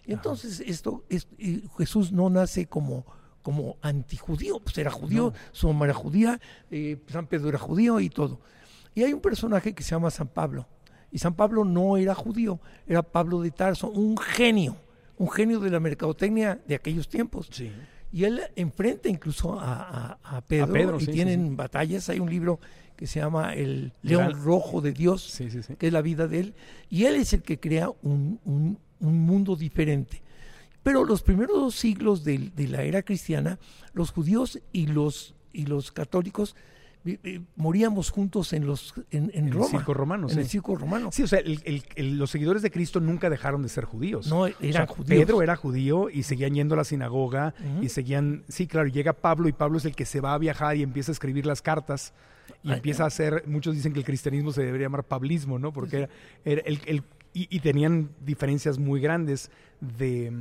[0.05, 3.05] Y entonces esto es, y Jesús no nace como,
[3.41, 6.39] como antijudío, pues era judío, su mamá era judía,
[6.69, 8.39] eh, San Pedro era judío y todo.
[8.95, 10.67] Y hay un personaje que se llama San Pablo.
[11.11, 14.75] Y San Pablo no era judío, era Pablo de Tarso, un genio,
[15.17, 17.49] un genio de la mercadotecnia de aquellos tiempos.
[18.11, 21.55] Y él enfrenta incluso a, a- a Pedro, Pedro, y sí, sí, tienen sí.
[21.55, 22.09] batallas.
[22.09, 22.59] Hay un libro
[22.95, 25.75] que se llama El León Gran- Rojo de Dios, Sí, sí, sí.
[25.75, 26.53] que es la vida de él.
[26.89, 30.21] Y él es el que crea un, un- un mundo diferente.
[30.83, 33.59] Pero los primeros dos siglos del- de, la era cristiana,
[33.93, 36.55] los judíos y los, y los católicos
[37.55, 39.67] moríamos juntos en, los, en, en En el Roma.
[39.69, 40.39] circo romano, En sí.
[40.39, 41.09] el circo romano.
[41.11, 44.27] Sí, o sea, el- el- el- los seguidores de Cristo nunca dejaron de ser judíos.
[44.27, 45.07] No, O eran sea, judíos.
[45.25, 49.47] Pedro era judío y seguían yendo a la sinagoga y seguían, sí, claro, llega Pablo
[49.47, 52.13] y Pablo es el que se va a viajar y empieza a escribir las cartas
[52.63, 55.71] y empieza a hacer, muchos dicen que el cristianismo se debería llamar pablismo, ¿no?
[55.73, 56.09] Porque era,
[56.43, 60.31] era el, el- y, y tenían diferencias muy grandes de,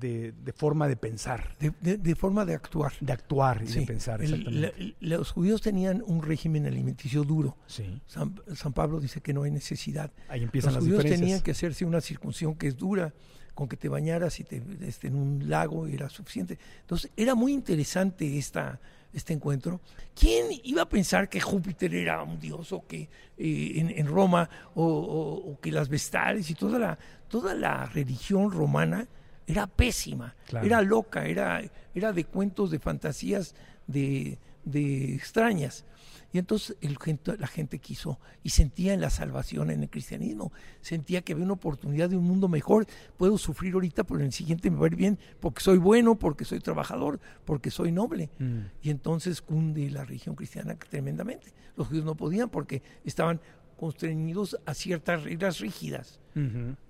[0.00, 2.92] de- de forma de pensar, de, de- de forma de actuar.
[3.00, 4.94] de actuar y Sí, de pensar, el- exactamente.
[5.00, 7.56] la- los judíos tenían un régimen alimenticio duro.
[7.66, 10.10] sí, San, San Pablo dice que no hay necesidad.
[10.28, 13.12] ahí empiezan Los judíos tenían que hacerse una circuncisión que es dura,
[13.54, 16.58] con que te bañaras y te, este, en un lago era suficiente.
[16.80, 18.80] Entonces era muy interesante esta,
[19.12, 19.80] este encuentro.
[20.18, 24.48] ¿Quién iba a pensar que Júpiter era un dios o que eh, en, en Roma
[24.74, 29.08] o, o- o que las vestales y toda la, toda la religión romana
[29.50, 30.66] era pésima, Claro.
[30.66, 31.62] era loca, era,
[31.94, 33.54] era de cuentos, de fantasías,
[33.86, 35.84] de, de extrañas.
[36.32, 36.96] Y entonces el
[37.40, 41.54] la gente quiso y sentía en la salvación en el cristianismo, sentía que había una
[41.54, 42.86] oportunidad de un mundo mejor.
[43.16, 46.16] Puedo sufrir ahorita, pero en el siguiente me va a ir bien porque soy bueno,
[46.16, 48.30] porque soy trabajador, porque soy noble.
[48.38, 48.58] Mm.
[48.82, 51.52] Y entonces cunde la religión cristiana tremendamente.
[51.76, 53.40] Los judíos no podían porque estaban
[53.76, 56.19] constreñidos a ciertas reglas rígidas.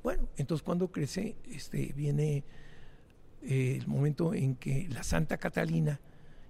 [0.03, 2.45] Bueno, entonces cuando crece, este, viene
[3.43, 5.99] eh, el momento en que la Santa Catalina,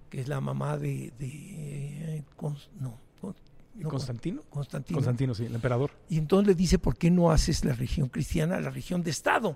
[0.09, 1.27] que es la mamá de, de,
[2.17, 3.35] eh, Cons- no, Con-
[3.75, 4.41] no, ¿Constantino?
[4.49, 4.97] Constantino.
[4.97, 5.91] Constantino, sí, el emperador.
[6.09, 9.55] Y entonces le dice, ¿por qué no haces la religión cristiana la religión de Estado?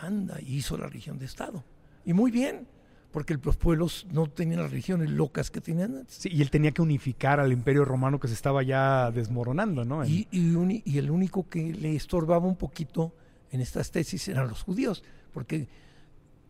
[0.00, 1.62] Anda, y hizo la religión de Estado.
[2.04, 2.66] Y muy bien,
[3.10, 6.14] porque los pueblos no tenían las religiones locas que tenían antes.
[6.16, 10.04] Sí, y él tenía que unificar al imperio romano que se estaba ya desmoronando, ¿no?
[10.04, 13.12] Y, y uni- y el único que le estorbaba un poquito
[13.50, 15.68] en estas tesis eran los judíos, porque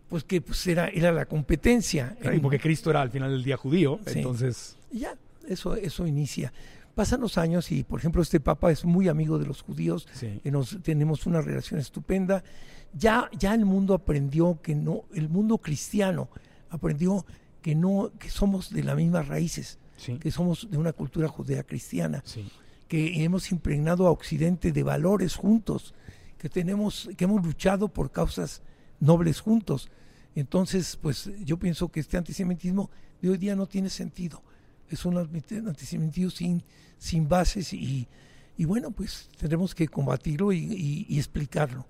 [0.09, 2.17] pues que pues era, era la competencia.
[2.35, 4.19] y porque Cristo era al final del día judío, Sí.
[4.19, 4.77] entonces...
[4.91, 5.15] Ya,
[5.47, 6.53] eso, eso inicia.
[6.95, 10.41] Pasan los años y, por ejemplo, este papa es muy amigo de los judíos, Sí.
[10.43, 12.43] y nos, tenemos una relación estupenda.
[12.95, 16.29] Ya, ya el mundo aprendió que no, el mundo cristiano
[16.71, 17.25] aprendió
[17.63, 20.19] que no, que somos de las mismas raíces, Sí.
[20.19, 22.49] que somos de una cultura judea cristiana, Sí.
[22.87, 25.95] que hemos impregnado a Occidente de valores juntos,
[26.39, 28.63] que tenemos, que hemos luchado por causas
[29.01, 29.91] nobles juntos.
[30.37, 34.43] Entonces, pues yo pienso que este antisemitismo de hoy día no tiene sentido.
[34.89, 36.63] Es un anti- antisemitismo sin,
[36.97, 38.07] sin bases y,
[38.57, 41.87] y bueno, pues tenemos que combatirlo y, y- y explicarlo.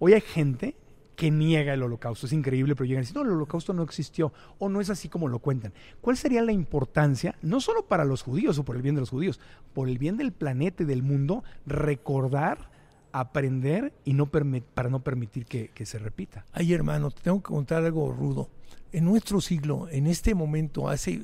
[0.00, 0.74] Hoy hay gente
[1.22, 2.26] que niega el holocausto.
[2.26, 5.08] Es increíble, pero llegan y dicen, no, el holocausto no existió o no es así
[5.08, 5.72] como lo cuentan.
[6.00, 9.10] ¿Cuál sería la importancia, no solo para los judíos o por el bien de los
[9.10, 9.38] judíos,
[9.72, 12.72] por el bien del planeta y del mundo, recordar,
[13.12, 16.44] aprender y no para no permitir que, que se repita?
[16.50, 18.48] Ay, hermano, te tengo que contar algo rudo.
[18.90, 21.22] En nuestro siglo, en este momento, hace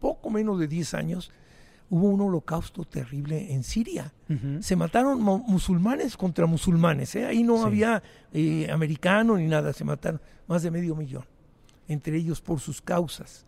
[0.00, 1.32] poco menos de 10 años,
[1.90, 4.12] hubo un holocausto terrible en Siria.
[4.60, 7.14] Se mataron mu- musulmanes contra musulmanes.
[7.16, 7.24] ¿eh?
[7.26, 7.64] Ahí no Sí.
[7.64, 9.72] había eh, americano ni nada.
[9.72, 11.24] Se mataron más de medio millón,
[11.88, 13.46] entre ellos por sus causas.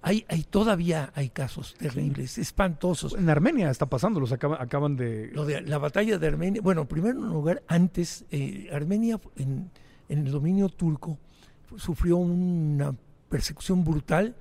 [0.00, 3.14] Hay, hay todavía hay casos terribles, espantosos.
[3.18, 5.30] En Armenia está pasando, los acaba- acaban de...
[5.32, 9.70] Lo de la batalla de Armenia, bueno, en primer lugar, antes, eh, Armenia en,
[10.08, 11.18] en el dominio turco
[11.76, 12.94] sufrió una
[13.28, 14.34] persecución brutal.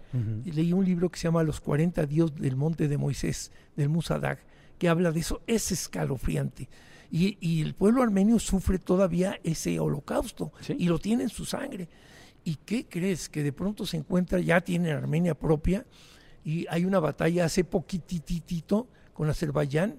[0.46, 3.90] Y leí un libro que se llama Los 40 Dios del Monte de Moisés, del
[3.90, 4.40] Musadag,
[4.80, 5.42] que habla de eso.
[5.48, 6.70] Es escalofriante.
[7.12, 10.76] Y, y el pueblo armenio sufre todavía ese holocausto Sí.
[10.78, 11.88] y lo tiene en su sangre.
[12.44, 13.30] ¿Y qué crees?
[13.30, 15.86] Que de pronto se encuentra, ya tiene Armenia propia
[16.44, 17.64] y hay una batalla hace
[18.12, 19.96] poquititito con Azerbaiyán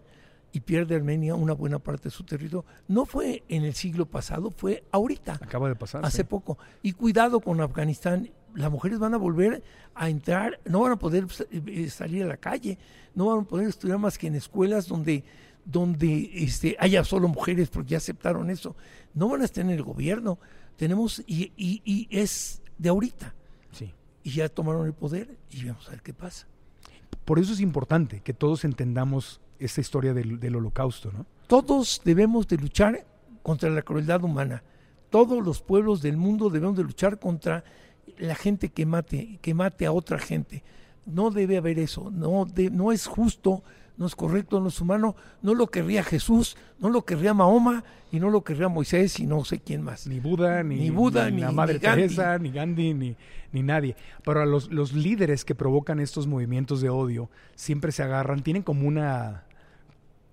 [0.53, 2.65] y pierde Armenia una buena parte de su territorio.
[2.89, 6.05] No fue en el siglo pasado, fue ahorita Acaba de pasar.
[6.05, 6.25] hace sí.
[6.25, 6.59] poco.
[6.83, 9.63] Y cuidado con Afganistán, las mujeres van a volver
[9.95, 12.79] a entrar, no van a poder eh, salir a la calle,
[13.15, 15.25] no van a poder estudiar más que en escuelas donde
[15.65, 18.75] donde este, haya solo mujeres porque ya aceptaron eso.
[19.13, 20.39] No van a estar en el gobierno.
[20.77, 23.35] Tenemos, y, y- y es de ahorita.
[23.73, 23.93] Sí.
[24.23, 26.47] Y ya tomaron el poder y vamos a ver qué pasa.
[27.27, 31.27] Por eso es importante que todos entendamos esta historia del, del holocausto, ¿no?
[31.49, 33.05] Todos debemos de luchar
[33.43, 34.63] contra la crueldad humana.
[35.11, 37.63] Todos los pueblos del mundo debemos de luchar contra
[38.19, 40.63] la gente que mate, que mate a otra gente.
[41.07, 42.11] No debe haber eso.
[42.11, 43.63] No, de- no es justo,
[43.97, 45.17] no es correcto, no es humano.
[45.43, 49.45] No lo querría Jesús, no lo querría Mahoma y no lo querría Moisés y no
[49.45, 50.07] sé quién más.
[50.07, 52.03] Ni Buda, ni, Ni Buda, la ni- Madre ni Gandhi.
[52.03, 53.17] Teresa, ni Gandhi, ni,
[53.53, 53.97] ni nadie.
[54.25, 58.63] Pero a los, los líderes que provocan estos movimientos de odio siempre se agarran, tienen
[58.63, 59.45] como una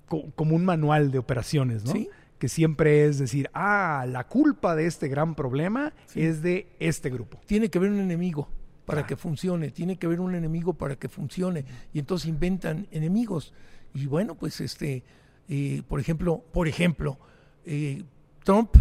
[0.08, 1.92] co- como un manual de operaciones, ¿no?
[1.94, 2.10] Sí.
[2.40, 6.22] Que siempre es decir, ah, la culpa de este gran problema Sí.
[6.22, 7.40] es de este grupo.
[7.46, 8.50] Tiene que haber un enemigo
[8.86, 11.66] para que funcione, tiene que haber un enemigo para que funcione.
[11.94, 13.54] Y entonces inventan enemigos.
[13.94, 15.04] Y bueno, pues este,
[15.48, 17.18] eh, por ejemplo, por ejemplo,
[17.66, 18.04] eh,
[18.44, 18.76] Trump,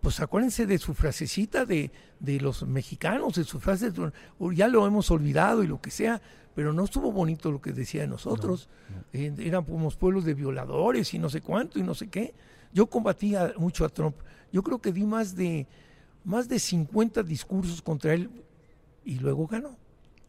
[0.00, 3.92] pues acuérdense de su frasecita de, de los mexicanos, de su frase,
[4.52, 6.20] ya lo hemos olvidado y lo que sea,
[6.54, 8.68] pero no estuvo bonito lo que decía de nosotros.
[9.12, 12.34] Eh, éramos pueblos de violadores y no sé cuánto y no sé qué.
[12.72, 14.16] Yo combatía mucho a Trump.
[14.52, 15.66] Yo creo que di más de
[16.24, 18.30] más de 50 discursos contra él
[19.04, 19.76] y luego ganó.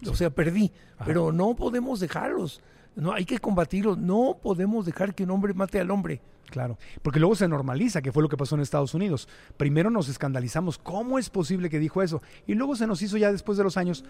[0.07, 0.71] O sea, perdí.
[0.95, 1.05] Ajá.
[1.05, 2.61] Pero no podemos dejarlos.
[2.95, 3.97] No, hay que combatirlos.
[3.97, 6.21] No podemos dejar que un hombre mate al hombre.
[6.49, 9.29] Claro, porque luego se normaliza, que fue lo que pasó en Estados Unidos.
[9.55, 12.21] Primero nos escandalizamos, ¿cómo es posible que dijo eso?
[12.45, 14.03] Y luego se nos hizo ya después de los años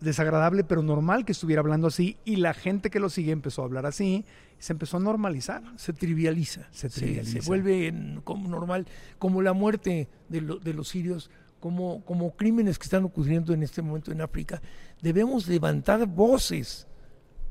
[0.00, 3.66] desagradable, pero normal que estuviera hablando así, y la gente que lo sigue empezó a
[3.66, 4.24] hablar así,
[4.58, 5.62] se empezó a normalizar.
[5.76, 6.66] Se trivializa.
[6.72, 7.40] Se trivializa.
[7.40, 8.86] se vuelve en- como normal.
[9.20, 13.62] Como la muerte de, lo- de los sirios, como, como crímenes que están ocurriendo en
[13.62, 14.60] este momento en África.
[15.00, 16.88] Debemos levantar voces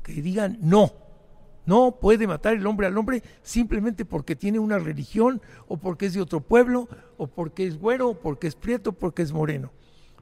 [0.04, 0.92] que digan no.
[1.66, 6.12] No puede matar el hombre al hombre simplemente porque tiene una religión o porque es
[6.12, 9.72] de otro pueblo o porque es güero o porque es prieto o porque es moreno.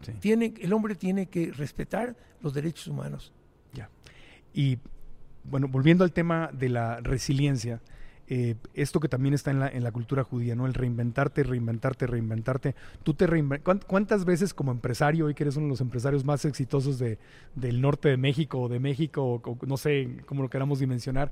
[0.02, 0.12] Sí.
[0.20, 3.32] Tiene, el hombre tiene que respetar los derechos humanos.
[3.72, 3.90] Ya.
[4.54, 4.78] Y
[5.44, 7.80] bueno, volviendo al tema de la resiliencia,
[8.34, 10.64] eh, esto que también está en la, cultura judía, ¿no?
[10.64, 12.74] El reinventarte, reinventarte, reinventarte.
[13.02, 16.24] Tú te reinven- ¿cuán- ¿Cuántas veces como empresario, hoy que eres uno de los empresarios
[16.24, 17.18] más exitosos de,
[17.54, 21.30] del norte de México o de México, no sé cómo lo queramos dimensionar,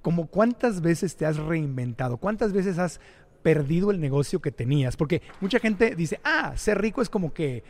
[0.00, 2.16] como cuántas veces te has reinventado?
[2.16, 2.98] ¿Cuántas veces has
[3.42, 4.96] perdido el negocio que tenías?
[4.96, 7.62] Porque mucha gente dice, ah, ser rico es como que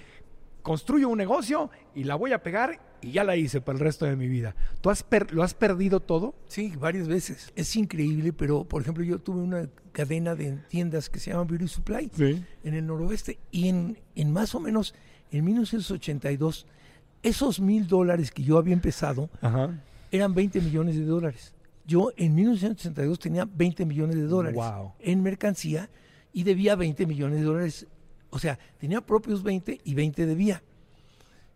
[0.66, 4.04] construyo un negocio y la voy a pegar y ya la hice para el resto
[4.04, 4.56] de mi vida.
[4.80, 6.34] ¿Tú has per- lo has perdido todo?
[6.48, 7.52] Sí, varias veces.
[7.54, 11.68] Es increíble, pero por ejemplo yo tuve una cadena de tiendas que se llama Beauty
[11.68, 12.44] Supply Sí.
[12.64, 14.92] en el noroeste y en, en más o menos
[15.30, 16.66] en 1982
[17.22, 19.80] esos mil dólares que yo había empezado Ajá.
[20.10, 21.54] eran 20 millones de dólares.
[21.86, 24.94] Yo en 1982 tenía 20 millones de dólares Wow.
[24.98, 25.88] en mercancía
[26.32, 27.86] y debía 20 millones de dólares.
[28.36, 30.62] O sea, tenía propios 20 y 20 debía.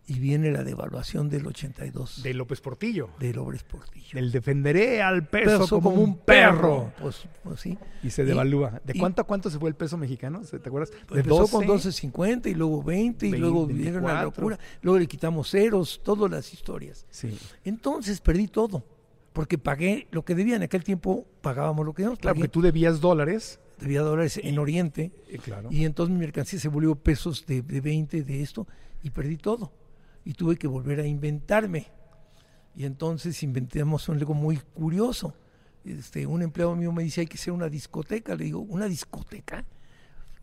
[0.07, 3.11] Y viene la devaluación del 82 De López Portillo.
[3.19, 4.09] de López Portillo.
[4.13, 6.91] Del defenderé al peso, Peso como, un perro.
[6.99, 7.77] Pues, pues sí.
[8.01, 8.81] Y se devalúa.
[8.83, 10.43] ¿De y- cuánto a cuánto se fue el peso mexicano?
[10.43, 10.89] ¿Se- ¿Te acuerdas?
[10.89, 14.23] De Empezó con 12.50 y luego 20 y 20, luego vieron la 24.
[14.25, 14.59] locura.
[14.81, 17.05] Luego le quitamos ceros, todas las historias.
[17.11, 17.37] Sí.
[17.63, 18.83] Entonces perdí todo.
[19.33, 22.19] Porque pagué lo que debía en aquel tiempo, pagábamos lo que debíamos.
[22.19, 23.59] Claro, porque tú debías dólares.
[23.81, 25.11] Debía dólares en Oriente.
[25.27, 25.69] Eh, claro.
[25.71, 28.67] Y entonces mi mercancía se volvió pesos de, de 20 de esto
[29.03, 29.73] y perdí todo.
[30.23, 31.87] Y tuve que volver a inventarme.
[32.75, 35.33] Y entonces inventamos algo muy curioso.
[35.83, 38.35] Este, un empleado mío me dice, hay que hacer una discoteca.
[38.35, 39.65] Le digo, ¿una discoteca?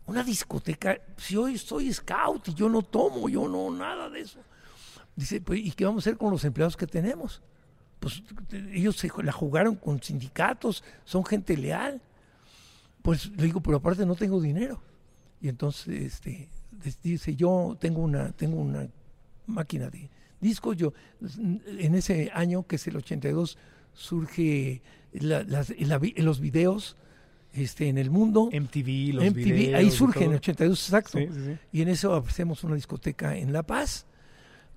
[0.05, 4.39] Una discoteca, si hoy soy scout y yo no tomo, yo no, nada de eso.
[5.15, 7.43] Dice, pues, ¿y qué vamos a hacer con los empleados que tenemos?
[7.99, 8.23] Pues
[8.73, 12.01] ellos se la jugaron con sindicatos, son gente leal.
[13.09, 14.79] Pues le digo, pero aparte no tengo dinero.
[15.41, 16.47] Y entonces este,
[17.03, 18.87] dice, yo tengo una, tengo una
[19.47, 20.77] máquina de discos.
[20.77, 20.93] Yo,
[21.79, 23.57] en ese año, que es el 82,
[23.93, 24.81] surge
[25.13, 26.95] la- las- la- los videos
[27.53, 28.49] este, en el mundo.
[28.51, 31.17] MTV, los MTV, videos ahí surge en el 82, exacto.
[31.17, 31.57] Sí, sí, sí.
[31.71, 34.05] Y en eso hacemos una discoteca en La Paz,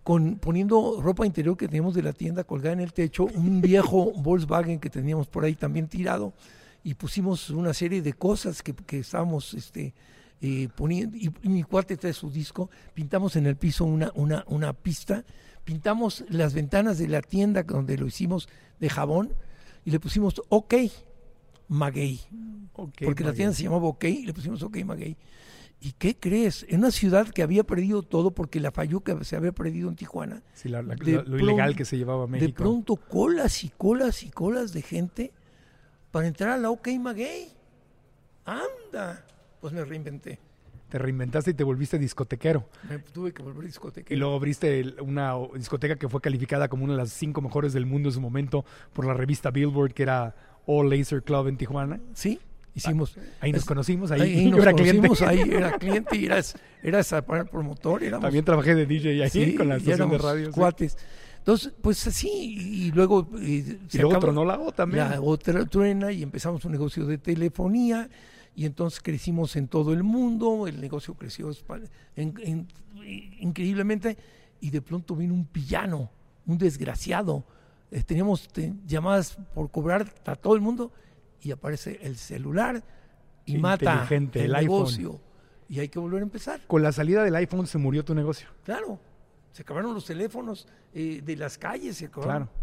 [0.03, 4.11] con, poniendo ropa interior que teníamos de la tienda colgada en el techo, un viejo
[4.17, 6.33] Volkswagen que teníamos por ahí también tirado,
[6.85, 9.95] y pusimos una serie de cosas que, que estábamos este,
[10.41, 14.45] eh, poniendo, y, y mi cuate trae su disco, pintamos en el piso una, una,
[14.49, 15.25] una pista,
[15.65, 18.49] pintamos las ventanas de la tienda donde lo hicimos
[18.81, 19.33] de jabón,
[19.85, 20.75] y le pusimos OK,
[21.69, 22.21] Maguey
[22.75, 25.17] porque la tienda se llamaba OK y le pusimos OK Maguey.
[25.81, 26.65] ¿Y qué crees?
[26.69, 30.43] En una ciudad que había perdido todo porque la fayuca se había perdido en Tijuana,
[30.55, 32.55] Sí, la- la- de lo, ilegal que se llevaba a de México.
[32.63, 35.33] pronto colas y colas y colas de gente
[36.13, 37.49] para entrar a la OK Maguey.
[38.45, 39.25] ¡Anda!
[39.61, 40.39] Pues me reinventé.
[40.89, 42.69] Te reinventaste y te volviste discotequero.
[42.89, 44.13] Me tuve que volver discoteca.
[44.13, 47.87] Y luego abriste una discoteca que fue calificada como una de las cinco mejores del
[47.87, 50.35] mundo en su momento por la revista Billboard, que era
[50.67, 51.99] All Laser Club en Tijuana.
[52.13, 52.39] Sí,
[52.75, 53.17] hicimos.
[53.41, 55.09] Ahí nos conocimos, ahí, Ahí, nos era cliente.
[55.09, 57.15] conocimos, ahí era cliente y eras, eras
[57.51, 58.03] promotor.
[58.03, 60.53] Éramos, También trabajé de DJ ahí Sí, con la estación de radio.
[60.53, 60.89] sí.
[61.43, 63.29] Entonces, pues así, y luego...
[63.41, 65.11] eh, Y se luego tronó la O también.
[65.11, 68.09] La otra truena y empezamos un negocio de telefonía
[68.55, 71.51] y entonces crecimos en todo el mundo, el negocio creció
[72.17, 72.69] en- en-
[73.41, 74.17] increíblemente
[74.61, 76.11] y de pronto vino un pillano,
[76.47, 77.45] un desgraciado.
[77.91, 80.93] Eh, teníamos te- llamadas por cobrar a todo el mundo
[81.41, 82.83] y aparece el celular
[83.47, 84.77] y mata el, el iPhone.
[84.77, 85.21] negocio
[85.69, 86.61] y hay que volver a empezar.
[86.67, 88.49] Con la salida del iPhone se murió tu negocio.
[88.65, 89.01] Claro,
[89.53, 92.47] se acabaron los teléfonos eh, de las calles, se acabaron.
[92.49, 92.63] Claro.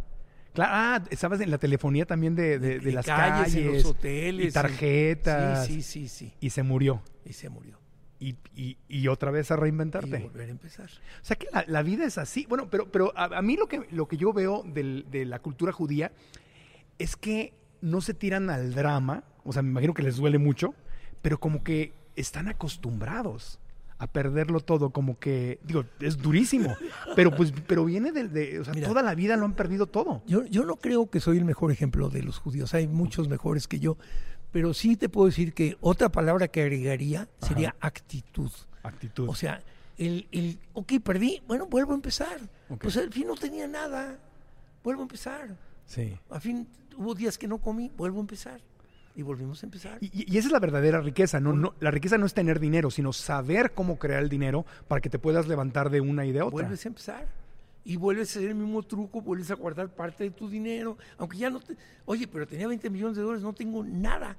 [0.51, 3.73] Claro, ah, estabas en la telefonía también de, de- de De las calles, calles, en
[3.73, 4.47] los hoteles.
[4.47, 6.33] y tarjetas, Sí, sí, sí, sí.
[6.39, 7.03] y se murió.
[7.23, 7.77] Y se murió.
[8.19, 10.17] Y, y- y otra vez a Y reinventarte.
[10.17, 10.87] volver a empezar.
[11.21, 12.45] O sea que la, la vida es así.
[12.49, 15.39] Bueno, pero, pero a, a mí lo que, lo que yo veo del- de la
[15.39, 16.11] cultura judía
[16.97, 19.23] es que no se tiran al drama.
[19.45, 20.73] O sea, me imagino que les duele mucho,
[21.21, 23.59] pero como que están acostumbrados
[23.99, 26.75] a perderlo todo, como que, digo, es durísimo,
[27.15, 28.87] pero pues, pero viene del, de, o sea, Mira.
[28.87, 30.23] toda la vida lo han perdido todo.
[30.25, 32.73] Yo, yo no creo que soy el mejor ejemplo de los judíos.
[32.73, 33.97] Hay muchos mejores que yo.
[34.51, 38.49] Pero sí te puedo decir que otra palabra que agregaría sería actitud.
[38.81, 39.29] Actitud.
[39.29, 39.61] O sea,
[39.97, 42.39] el, el, ok, perdí, bueno, vuelvo a empezar.
[42.79, 44.17] Pues al fin no tenía nada,
[44.83, 45.55] vuelvo a empezar.
[45.85, 46.17] sí.
[46.29, 48.59] Al fin hubo días que no comí, vuelvo a empezar.
[49.15, 49.97] Y volvimos a empezar.
[50.01, 51.53] Y, y esa es la verdadera riqueza, ¿no?
[51.53, 55.09] no la riqueza no es tener dinero, sino saber cómo crear el dinero para que
[55.09, 56.51] te puedas levantar de una y de otra.
[56.51, 57.27] vuelves a empezar.
[57.83, 61.37] Y vuelves a hacer el mismo truco, vuelves a guardar parte de tu dinero, aunque
[61.37, 61.75] ya no te...
[62.05, 64.37] Oye, pero tenía 20 millones de dólares, no tengo nada.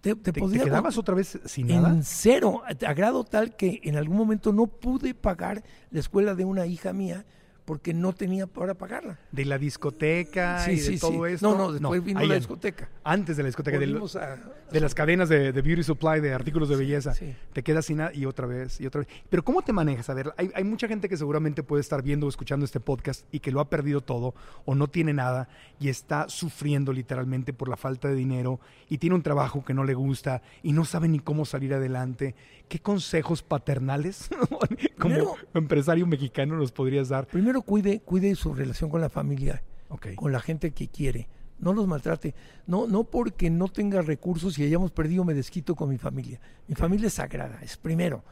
[0.00, 1.88] Te, te ¿Te, te podría quedabas otra vez sin nada?
[1.90, 6.44] en cero, a grado tal que en algún momento no pude pagar la escuela de
[6.44, 7.24] una hija mía
[7.68, 9.18] porque no tenía para pagarla.
[9.30, 11.34] De la discoteca y de todo sí.
[11.34, 11.50] esto.
[11.50, 12.88] No, no, después vino ahí la discoteca.
[13.04, 16.76] Antes de la discoteca, de, a- las cadenas de, de Beauty Supply, de artículos de
[16.76, 17.12] belleza.
[17.12, 17.34] sí.
[17.52, 19.08] Te quedas sin nada y otra vez y otra vez.
[19.28, 20.08] Pero ¿cómo te manejas?
[20.08, 23.26] A ver, hay, hay mucha gente que seguramente puede estar viendo o escuchando este podcast
[23.30, 27.68] y que lo ha perdido todo o no tiene nada y está sufriendo literalmente por
[27.68, 31.08] la falta de dinero y tiene un trabajo que no le gusta y no sabe
[31.08, 32.34] ni cómo salir adelante.
[32.68, 34.28] ¿Qué consejos paternales
[34.98, 37.26] como Primero- empresario mexicano nos podrías dar?
[37.26, 40.14] Primero cuide, cuide su relación con la familia, Ok.
[40.16, 41.28] con la gente que quiere.
[41.58, 42.34] No los maltrate.
[42.66, 46.40] No, no porque no tenga recursos y hayamos perdido me desquito con mi familia.
[46.68, 48.22] Mi familia es sagrada, es primero.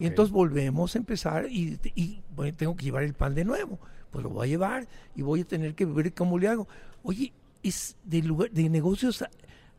[0.00, 3.78] Y entonces volvemos a empezar y, y, bueno, tengo que llevar el pan de nuevo.
[4.10, 6.66] Pues lo voy a llevar y voy a tener que ver cómo le hago.
[7.02, 7.32] Oye,
[7.62, 9.22] es de lugar, de negocios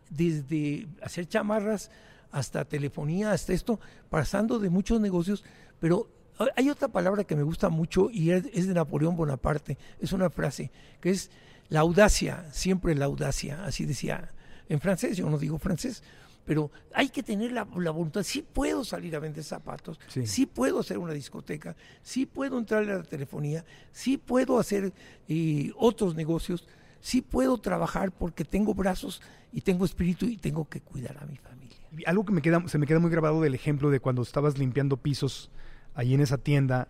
[0.09, 1.89] desde hacer chamarras
[2.33, 3.79] hasta telefonía, hasta esto,
[4.09, 5.43] pasando de muchos negocios,
[5.79, 6.09] pero
[6.55, 10.29] hay- otra palabra que me gusta mucho y es, es de Napoleón Bonaparte, es una
[10.29, 11.29] frase que es
[11.69, 14.31] la audacia, siempre la audacia, así decía
[14.67, 16.01] en francés, yo no digo francés,
[16.45, 20.25] pero hay que tener la, la voluntad, sí puedo salir a vender zapatos, Sí.
[20.27, 20.45] sí.
[20.45, 24.91] puedo hacer una discoteca, sí puedo entrar a la telefonía, sí puedo hacer
[25.29, 26.67] eh, otros negocios,
[27.03, 31.35] sí puedo trabajar porque tengo brazos y tengo espíritu y tengo que cuidar a mi
[31.35, 31.75] familia.
[31.91, 34.57] Y Algo que me queda, se me queda muy grabado del ejemplo de cuando estabas
[34.57, 35.51] limpiando pisos
[35.95, 36.87] ahí en esa tienda,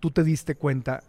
[0.00, 1.04] tú te diste cuenta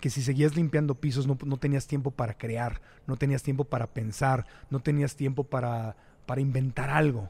[0.00, 3.86] que si seguías limpiando pisos no, no tenías tiempo para crear, no tenías tiempo para
[3.86, 5.94] pensar, no tenías tiempo para,
[6.24, 7.28] para inventar algo.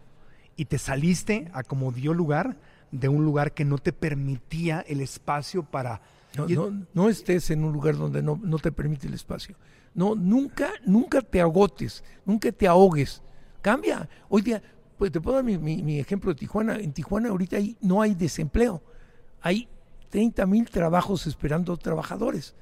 [0.55, 2.57] Y te saliste a como dio lugar
[2.93, 6.01] de un lugar que no te permitía el espacio para
[6.36, 9.57] no, no estés en un lugar donde no, no te permite el espacio.
[9.95, 13.22] No, nunca, nunca te agotes, nunca te ahogues.
[13.62, 14.09] Cambia.
[14.28, 14.62] Hoy día,
[14.97, 16.76] pues te puedo dar mi, ejemplo de Tijuana.
[16.76, 18.82] En Tijuana ahorita hay- no hay desempleo.
[19.41, 19.68] Hay
[20.11, 22.55] 30 mil trabajos esperando trabajadores.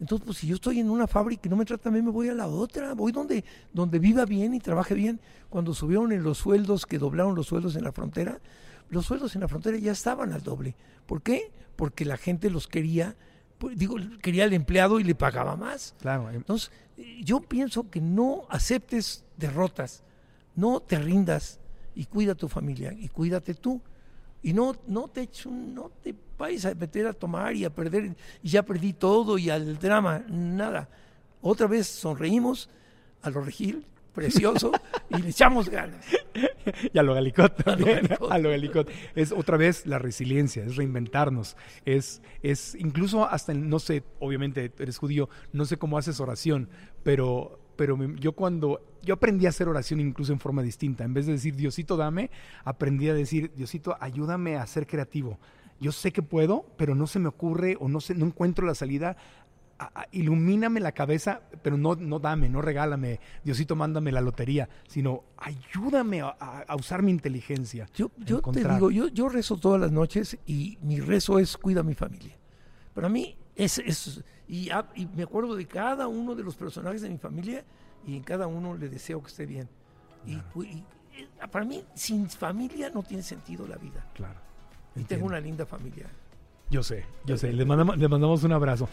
[0.00, 2.28] Entonces, pues si yo estoy en una fábrica y no me trata bien, me voy
[2.28, 2.94] a la otra.
[2.94, 5.20] Voy donde, donde viva bien y trabaje bien.
[5.48, 8.40] Cuando subieron los sueldos, que doblaron los sueldos en la frontera,
[8.90, 10.74] los sueldos en la frontera ya estaban al doble.
[11.06, 11.52] ¿Por qué?
[11.76, 13.16] Porque la gente los quería,
[13.70, 15.94] digo, quería el empleado y le pagaba más.
[16.00, 16.70] Claro, em, Entonces,
[17.22, 20.02] yo pienso que no aceptes derrotas,
[20.54, 21.60] no te rindas
[21.94, 23.80] y cuida a tu familia y cuídate tú.
[24.42, 28.48] Y no, no te no te vayas a meter a tomar y a perder, y
[28.48, 30.88] ya perdí todo y al drama, nada.
[31.40, 32.68] Otra vez sonreímos
[33.22, 34.72] a lo regil, precioso,
[35.10, 36.04] y le echamos ganas.
[36.92, 38.08] Y a lo galicot también.
[38.30, 38.88] A lo galicot.
[39.14, 41.56] Es otra vez la resiliencia, es reinventarnos.
[41.84, 46.68] Es, es incluso hasta, no sé, obviamente eres judío, no sé cómo haces oración,
[47.02, 51.04] pero, pero me- yo cuando, yo aprendí a hacer oración incluso en forma distinta.
[51.04, 52.30] En vez de decir, Diosito, dame,
[52.64, 55.38] aprendí a decir, Diosito, ayúdame a ser creativo.
[55.80, 58.76] Yo sé que puedo, pero no se me ocurre o no, sé, no encuentro la
[58.76, 59.16] salida.
[59.78, 64.68] A- a- ilumíname la cabeza, pero no, no dame, no regálame, Diosito, mándame la lotería,
[64.86, 67.88] sino ayúdame a, usar mi inteligencia.
[67.94, 71.80] Yo, yo te digo, yo, yo rezo todas las noches y mi rezo es cuida
[71.80, 72.36] a mi familia.
[72.94, 74.70] Para mí es, es y,
[75.14, 77.64] me acuerdo de cada uno de los personajes de mi familia
[78.06, 79.68] y en cada uno le deseo que esté bien.
[80.26, 80.84] Y, eh,
[81.50, 84.06] para mí, sin familia no tiene sentido la vida.
[84.14, 84.40] Claro.
[84.96, 86.06] Y tengo una linda familia.
[86.70, 87.52] Yo sé, yo sé.
[87.52, 88.88] Les mandamos, les mandamos un abrazo.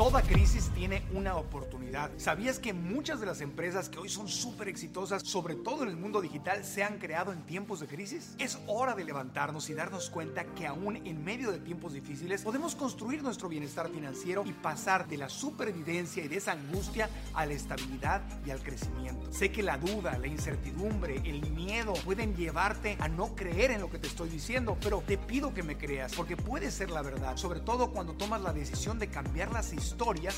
[0.00, 2.10] Toda crisis tiene una oportunidad.
[2.16, 5.96] ¿Sabías que muchas de las empresas que hoy son súper exitosas, sobre todo en el
[5.98, 8.34] mundo digital, se han creado en tiempos de crisis?
[8.38, 12.74] Es hora de levantarnos y darnos cuenta que aún en medio de tiempos difíciles podemos
[12.76, 17.52] construir nuestro bienestar financiero y pasar de la supervivencia y de esa angustia a la
[17.52, 19.30] estabilidad y al crecimiento.
[19.30, 23.90] Sé que la duda, la incertidumbre, el miedo pueden llevarte a no creer en lo
[23.90, 27.36] que te estoy diciendo, pero te pido que me creas porque puede ser la verdad,
[27.36, 29.89] sobre todo cuando tomas la decisión de cambiar las historias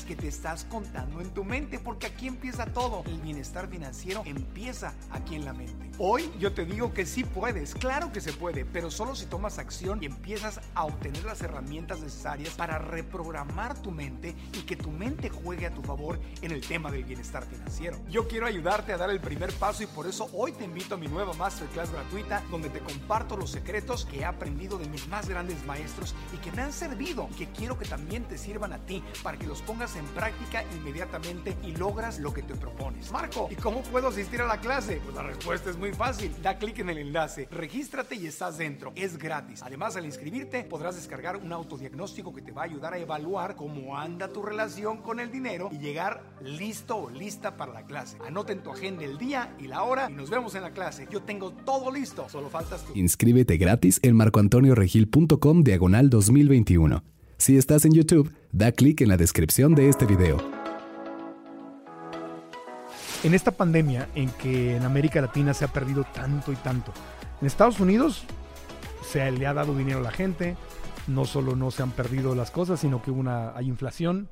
[0.07, 3.03] que te estás contando en tu mente, porque aquí empieza todo.
[3.05, 5.91] El bienestar financiero empieza aquí en la mente.
[5.99, 9.59] Hoy yo te digo que sí puedes, claro que se puede, pero solo si tomas
[9.59, 14.89] acción y empiezas a obtener las herramientas necesarias para reprogramar tu mente y que tu
[14.89, 17.97] mente juegue a tu favor en el tema del bienestar financiero.
[18.09, 20.97] Yo quiero ayudarte a dar el primer paso y por eso hoy te invito a
[20.97, 25.29] mi nueva masterclass gratuita donde te comparto los secretos que he aprendido de mis más
[25.29, 28.79] grandes maestros y que me han servido y que quiero que también te sirvan a
[28.79, 33.11] ti para que los pongas en práctica inmediatamente y logras lo que te propones.
[33.11, 35.01] Marco, ¿y cómo puedo asistir a la clase?
[35.03, 36.31] Pues la respuesta es muy fácil.
[36.41, 38.93] Da clic en el enlace, regístrate y estás dentro.
[38.95, 39.61] Es gratis.
[39.63, 43.97] Además, al inscribirte podrás descargar un autodiagnóstico que te va a ayudar a evaluar cómo
[43.97, 48.17] anda tu relación con el dinero y llegar listo o lista para la clase.
[48.25, 51.07] Anota en tu agenda el día y la hora y nos vemos en la clase.
[51.11, 52.93] Yo tengo todo listo, solo faltas tú.
[52.95, 57.03] Inscríbete gratis en marcoantonioregil.com diagonal 2021.
[57.43, 60.37] Si estás en YouTube, da clic en la descripción de este video.
[63.25, 66.93] En esta pandemia en que en América Latina se ha perdido tanto y tanto.
[67.41, 68.23] En Estados Unidos
[69.05, 70.55] se le ha dado dinero a la gente.
[71.07, 74.29] No solo no se han perdido las cosas, sino que una, hay inflación.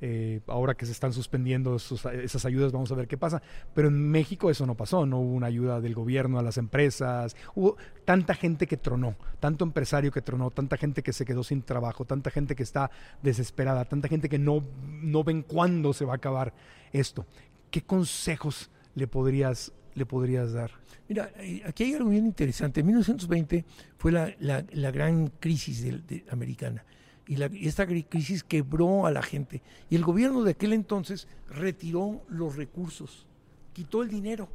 [0.00, 3.42] Eh, ahora que se están suspendiendo esas ayudas, vamos a ver qué pasa.
[3.74, 7.34] Pero en México eso no pasó, no hubo una ayuda del gobierno a las empresas,
[7.54, 11.62] hubo tanta gente que tronó, tanto empresario que tronó, tanta gente que se quedó sin
[11.62, 12.90] trabajo, tanta gente que está
[13.22, 14.62] desesperada, tanta gente que no,
[15.02, 16.54] no ven cuándo se va a acabar
[16.92, 17.26] esto.
[17.70, 20.70] ¿Qué consejos le podrías, le podrías dar?
[21.08, 22.80] Mira, eh, aquí hay algo bien interesante.
[22.80, 23.64] En 1920
[23.96, 26.84] fue la, la- la gran crisis del- de- americana.
[27.28, 29.62] Y, la- y esta crisis quebró a la gente.
[29.90, 33.26] Y el gobierno de aquel entonces retiró los recursos,
[33.72, 34.48] quitó el dinero.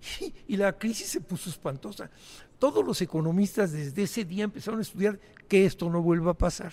[0.48, 2.10] Y, la crisis se puso espantosa.
[2.58, 5.18] Todos los economistas desde ese día empezaron a estudiar
[5.48, 6.72] que esto no vuelva a pasar.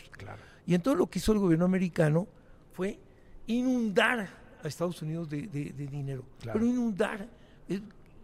[0.67, 2.27] Y entonces lo que hizo el gobierno americano
[2.73, 2.99] fue
[3.47, 4.29] inundar
[4.63, 6.23] a Estados Unidos de, de- de dinero.
[6.41, 6.59] Claro.
[6.59, 7.27] Pero inundar.
[7.69, 7.79] eh,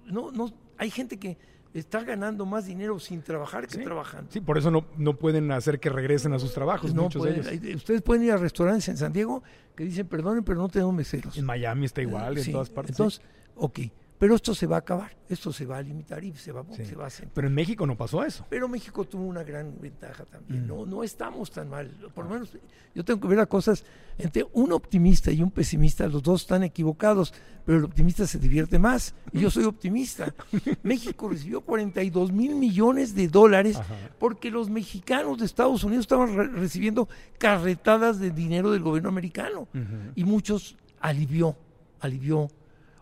[0.05, 1.37] no, no, hay gente que
[1.79, 3.83] está ganando más dinero sin trabajar que Sí.
[3.83, 4.31] trabajando.
[4.31, 7.41] Sí, por eso no, no pueden hacer que regresen a sus trabajos, No muchos pueden-
[7.43, 7.75] de ellos.
[7.77, 9.43] ustedes pueden ir a restaurantes en San Diego
[9.75, 11.37] que dicen, perdonen, pero no tenemos meseros.
[11.37, 12.91] En Miami está igual, Eh, en sí, todas partes.
[12.91, 13.21] Entonces,
[13.55, 13.79] ok,
[14.19, 16.83] Pero esto se va a acabar, esto se va a limitar y se va, Sí.
[16.85, 17.31] se va a sentir.
[17.35, 18.45] Pero en México no pasó eso.
[18.49, 20.63] Pero México tuvo una gran ventaja también.
[20.63, 20.67] Mm.
[20.67, 21.91] No, no estamos tan mal.
[22.15, 22.49] Por lo menos
[22.95, 23.83] yo tengo que ver las cosas
[24.17, 26.07] entre un optimista y un pesimista.
[26.07, 27.31] Los dos están equivocados,
[27.63, 29.13] pero el optimista se divierte más.
[29.31, 30.33] Y yo soy optimista.
[30.81, 33.93] México recibió 42 mil millones de dólares Ajá.
[34.17, 37.07] porque los mexicanos de Estados Unidos estaban re- recibiendo
[37.37, 39.67] carretadas de dinero del gobierno americano.
[40.15, 41.55] Y muchos alivió,
[41.99, 42.49] alivió.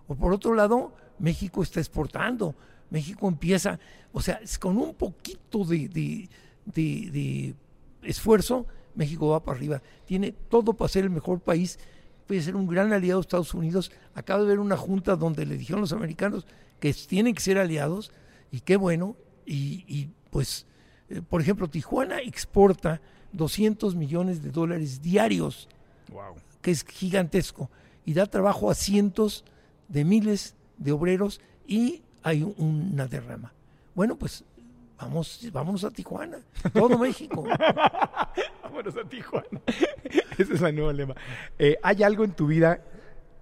[0.08, 2.56] O por otro lado, México está exportando.
[2.90, 3.80] México empieza,
[4.14, 6.30] o sea, es con un poquito de, de-
[6.66, 7.56] de- de
[8.04, 9.82] esfuerzo, México va para arriba.
[10.06, 11.80] Tiene todo para ser el mejor país,
[12.28, 13.92] puede ser un gran aliado de Estados Unidos.
[14.14, 16.46] Acabo de ver una junta donde le dijeron los americanos
[16.80, 18.12] que tienen que ser aliados,
[18.52, 19.16] y qué bueno.
[19.46, 20.66] Y, y, pues,
[21.10, 23.02] eh, por ejemplo, Tijuana exporta
[23.34, 25.68] 200 millones de dólares diarios
[26.12, 26.36] Wow.
[26.62, 27.70] que es gigantesco
[28.06, 29.44] y da trabajo a cientos
[29.88, 33.54] de miles de obreros y hay un- una derrama.
[33.94, 34.44] Bueno, pues
[34.98, 36.40] vamos, vámonos a Tijuana,
[36.74, 37.46] todo México.
[38.64, 39.62] Vámonos a Tijuana.
[40.38, 41.16] Ese es el nuevo lema.
[41.60, 42.82] Eh, ¿Hay algo en tu vida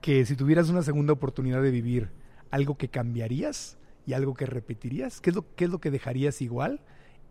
[0.01, 2.09] que si tuvieras una segunda oportunidad de vivir,
[2.51, 5.21] algo que cambiarías y algo que repetirías?
[5.21, 6.81] ¿Qué es lo, qué es lo que dejarías igual?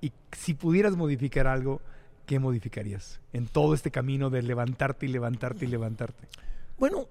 [0.01, 1.81] Y si pudieras modificar algo,
[2.27, 6.27] ¿qué modificarías en todo este camino de levantarte y levantarte y levantarte?
[6.79, 7.07] Bueno,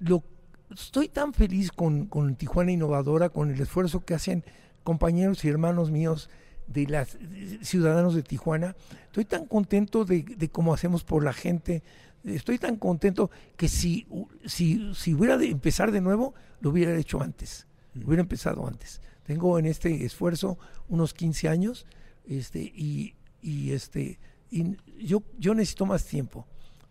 [0.00, 0.24] lo,
[0.70, 4.44] estoy tan feliz con, con Tijuana Innovadora, con el esfuerzo que hacen
[4.82, 6.30] compañeros y hermanos míos
[6.66, 7.18] de los
[7.66, 8.76] ciudadanos de Tijuana.
[9.06, 11.82] Estoy tan contento de, de cómo hacemos por la gente.
[12.24, 14.06] Estoy tan contento que si,
[14.46, 17.66] si, si hubiera de empezar de nuevo, lo hubiera hecho antes.
[17.94, 19.00] Lo hubiera empezado antes.
[19.24, 20.58] Tengo en este esfuerzo
[20.88, 21.86] unos 15 años
[22.26, 24.18] este, y, y, este,
[24.50, 26.46] y yo, yo necesito más tiempo.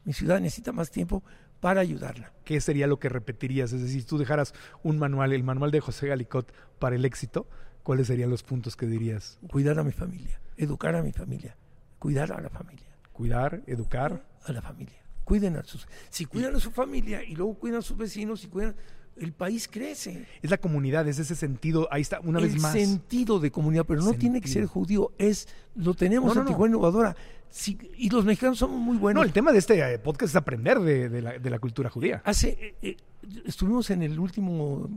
[0.06, 1.24] Mi ciudad necesita más tiempo
[1.64, 2.34] para ayudarla.
[2.44, 3.72] ¿Qué sería lo que repetirías?
[3.72, 4.54] Es decir, si tú dejaras
[4.84, 7.48] un manual, el manual de José Galicot para el éxito,
[7.84, 9.40] ¿cuáles serían los puntos que dirías?
[9.50, 11.56] Cuidar a mi familia, educar a mi familia,
[12.00, 14.26] cuidar a la familia, Cuidar, educar.
[14.44, 15.02] a la familia.
[15.24, 15.88] Cuiden a sus...
[16.10, 18.76] Si cuidan a su familia y luego cuidan a sus vecinos y cuidan...
[19.16, 20.26] El país crece.
[20.42, 21.88] Es la comunidad, es ese sentido.
[21.92, 22.74] Ahí está, una el vez más.
[22.74, 26.52] sentido de comunidad, pero no tiene que ser judío, es lo tenemos No, en no.
[26.52, 27.16] Tijuana Innovadora.
[27.50, 29.22] Sí, y los mexicanos somos muy buenos.
[29.22, 31.88] No, el tema de este eh, podcast es aprender de, de la, de la cultura
[31.90, 32.24] judía.
[32.26, 32.98] Hace, eh, eh,
[33.46, 34.90] estuvimos en el último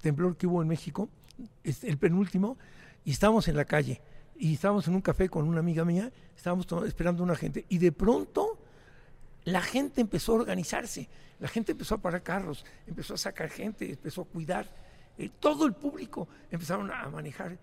[0.00, 1.08] temblor que hubo en México,
[1.64, 2.56] el penúltimo,
[3.04, 4.00] y estábamos en la calle.
[4.38, 7.78] Y estábamos en un café con una amiga mía, estábamos esperando a una gente, y
[7.78, 8.58] de pronto
[9.44, 11.08] la gente empezó a organizarse,
[11.40, 14.68] la gente empezó a parar carros, empezó a sacar gente, empezó a cuidar.
[15.16, 17.56] eh, todo el público empezaron a manejar.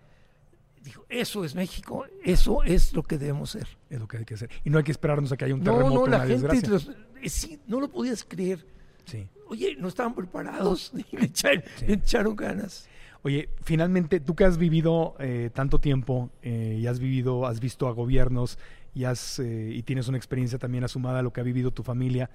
[0.82, 3.68] Dijo, eso es México, eso es lo que debemos ser.
[3.90, 4.50] Es lo que hay que hacer.
[4.64, 6.32] Y no hay que esperarnos a que haya un No, terremoto, no, la una gente,
[6.48, 6.68] desgracia.
[6.70, 6.90] los-
[7.22, 8.66] eh, sí, no lo podías creer.
[9.04, 9.28] Sí.
[9.48, 12.88] Oye, no estaban preparados y le echaron, le echaron ganas.
[13.22, 17.86] Oye, finalmente, tú que has vivido eh, tanto tiempo eh, y has vivido, has visto
[17.86, 18.58] a gobiernos
[18.94, 22.30] eh, y tienes una experiencia también asumada a lo que ha vivido tu familia,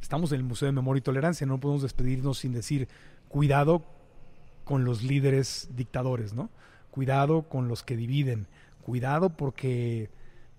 [0.00, 2.88] estamos en el Museo de Memoria y Tolerancia, no podemos despedirnos sin decir
[3.28, 3.84] cuidado
[4.64, 6.50] con los líderes dictadores, ¿no?
[6.90, 8.46] Cuidado con los que dividen,
[8.82, 10.10] cuidado porque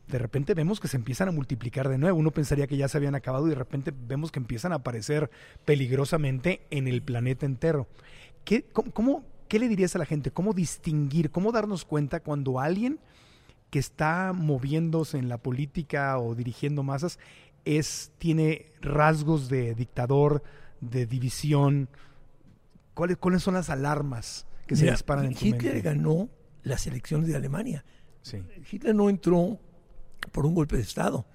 [0.08, 2.18] de repente vemos que se empiezan a multiplicar de nuevo.
[2.20, 5.30] Uno pensaría que ya se habían acabado y de repente vemos que empiezan a aparecer
[5.66, 7.88] peligrosamente en el planeta entero.
[8.44, 10.32] ¿Qué, cómo- qué le dirías a la gente?
[10.32, 13.00] ¿Cómo distinguir, cómo darnos cuenta cuando alguien
[13.72, 17.18] que está moviéndose en la política o dirigiendo masas
[17.66, 20.44] es, tiene rasgos de dictador,
[20.82, 21.90] de división?
[22.94, 25.82] ¿Cuáles, cuáles son las alarmas que se disparan en tu Hitler mente?
[25.82, 26.30] ganó
[26.64, 27.84] las elecciones de Alemania.
[28.22, 28.44] Sí.
[28.70, 29.58] Hitler no entró
[30.32, 31.26] por un golpe de Estado.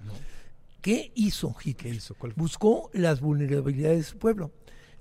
[0.81, 1.99] ¿Qué hizo Hitler?
[2.35, 4.51] Buscó las vulnerabilidades de su pueblo.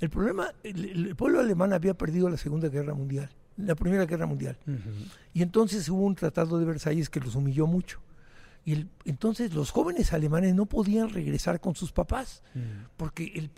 [0.00, 4.26] El problema, el, el pueblo alemán había perdido la Segunda Guerra Mundial, la Primera Guerra
[4.26, 4.56] Mundial.
[5.34, 8.00] Y entonces hubo un tratado de Versalles que los humilló mucho.
[8.64, 12.42] Y el- entonces los jóvenes alemanes no podían regresar con sus papás,
[12.96, 13.50] porque el,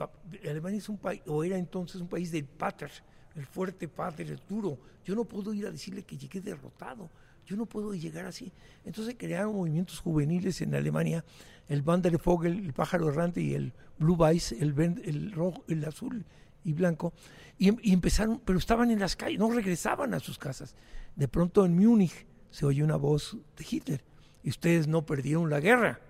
[0.49, 2.90] Alemania es un país, o era entonces un país del pater,
[3.34, 4.78] el fuerte pater, el duro.
[5.05, 7.09] Yo no puedo ir a decirle que llegué derrotado.
[7.46, 8.53] Yo no puedo llegar así.
[8.84, 11.24] Entonces crearon movimientos juveniles en Alemania,
[11.70, 16.26] el Wandervogel, el pájaro errante y el Blue Weiss, el, el rojo, el azul
[16.68, 17.12] y blanco.
[17.56, 20.76] Y, em- y empezaron, pero estaban en las calles, no regresaban a sus casas.
[21.16, 24.04] De pronto en Múnich se oyó una voz de Hitler.
[24.42, 26.00] Y ustedes no perdieron la guerra.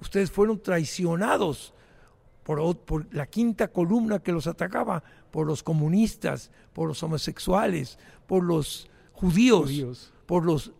[0.00, 1.74] Ustedes fueron traicionados
[2.42, 8.42] por, por la quinta columna que los atacaba, por los comunistas, por los homosexuales, por
[8.42, 10.12] los judíos, Judíos.
[10.26, 10.72] por los...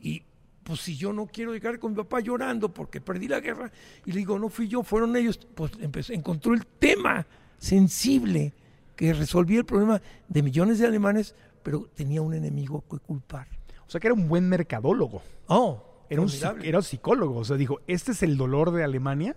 [0.00, 0.22] Y
[0.64, 3.70] pues si yo no quiero llegar con mi papá llorando porque perdí la guerra,
[4.04, 7.26] y le digo, no fui yo, fueron ellos, pues empezó, encontró el tema
[7.58, 8.54] sensible
[8.96, 13.48] que resolvía el problema de millones de alemanes, pero tenía un enemigo que culpar.
[13.86, 15.22] O sea que era un buen mercadólogo.
[15.46, 16.28] Oh, Era un,
[16.62, 17.38] era un psicólogo.
[17.38, 19.36] O sea, dijo, este es el dolor de Alemania.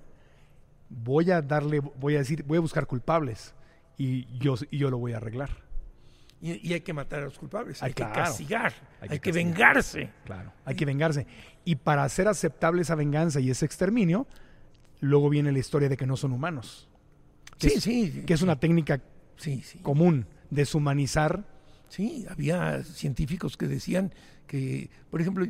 [0.89, 3.53] Voy a darle, voy a decir, voy a buscar culpables.
[3.97, 5.49] Y yo, y yo lo voy a arreglar.
[6.41, 9.21] Y, y hay que matar a los culpables, hay, Ay, que castigar, Hay hay, que
[9.21, 9.53] que, castigar.
[9.53, 10.09] vengarse.
[10.25, 10.51] Claro.
[10.65, 11.27] Hay que vengarse.
[11.65, 14.25] Y para hacer aceptable esa venganza y ese exterminio,
[15.01, 16.89] luego viene la historia de que no son humanos.
[17.61, 18.23] Que Sí, es- sí.
[18.25, 19.01] Que es una técnica
[19.37, 19.79] Sí, sí.
[19.79, 21.43] común, deshumanizar.
[21.89, 24.13] Sí, había científicos que decían
[24.47, 25.45] que, por ejemplo,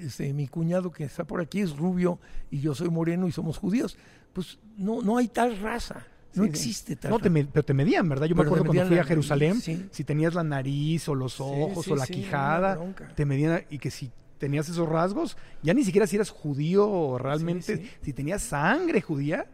[0.00, 2.18] este, mi cuñado que está por aquí es rubio
[2.50, 3.96] y yo soy moreno y somos judíos.
[4.32, 7.74] Pues no, no hay tal raza, no Sí, existe tal No, te me- pero te
[7.74, 8.26] medían, ¿verdad?
[8.26, 9.86] Yo me Pero te acuerdo cuando fui a Jerusalén, sí.
[9.90, 12.78] si tenías la nariz o los ojos sí, o la quijada,
[13.14, 17.18] te medían y que si tenías esos rasgos, ya ni siquiera si eras judío o
[17.18, 19.46] realmente, si tenías sangre judía,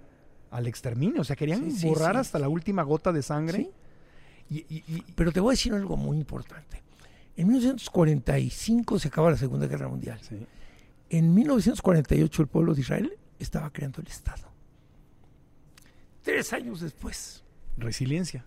[0.50, 1.20] al exterminio.
[1.20, 2.20] O sea, querían Sí, borrar sí.
[2.20, 3.70] hasta la última gota de sangre.
[4.50, 6.82] Y, y- y- Pero te voy a decir algo muy importante.
[7.36, 10.18] En 1945 se acaba la Segunda Guerra Mundial.
[11.10, 14.48] En 1948 el pueblo de Israel estaba creando el Estado.
[16.22, 17.42] Tres años después.
[17.76, 18.42] resiliencia.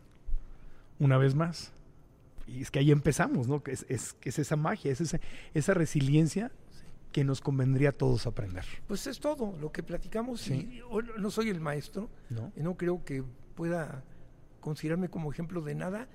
[0.99, 1.72] Una vez más.
[2.47, 3.64] Y es que ahí empezamos, ¿no?
[3.64, 5.20] Que es, es- esa magia, es esa,
[5.54, 6.52] esa resiliencia
[7.12, 8.64] que nos convendría a todos aprender.
[8.88, 10.41] Pues es todo lo que platicamos.
[10.41, 10.82] Sí.
[10.82, 12.51] Y no soy el maestro, ¿no?
[12.55, 13.24] y no creo que
[13.55, 14.03] pueda
[14.59, 16.07] considerarme como ejemplo de nada,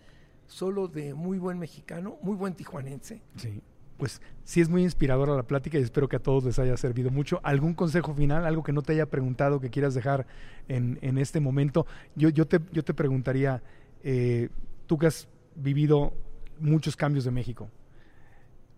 [0.46, 3.22] solo de muy buen mexicano, muy buen tijuanense.
[3.36, 3.62] Sí.
[3.98, 7.10] Pues sí es muy inspiradora la plática y espero que a todos les haya servido
[7.10, 7.40] mucho.
[7.42, 10.26] ¿Algún consejo final, algo que no te haya preguntado que quieras dejar
[10.68, 11.86] en, en este momento?
[12.14, 13.62] Yo, yo, te, yo te preguntaría,
[14.02, 14.50] eh,
[14.86, 16.12] tú que has vivido
[16.60, 17.70] muchos cambios de México.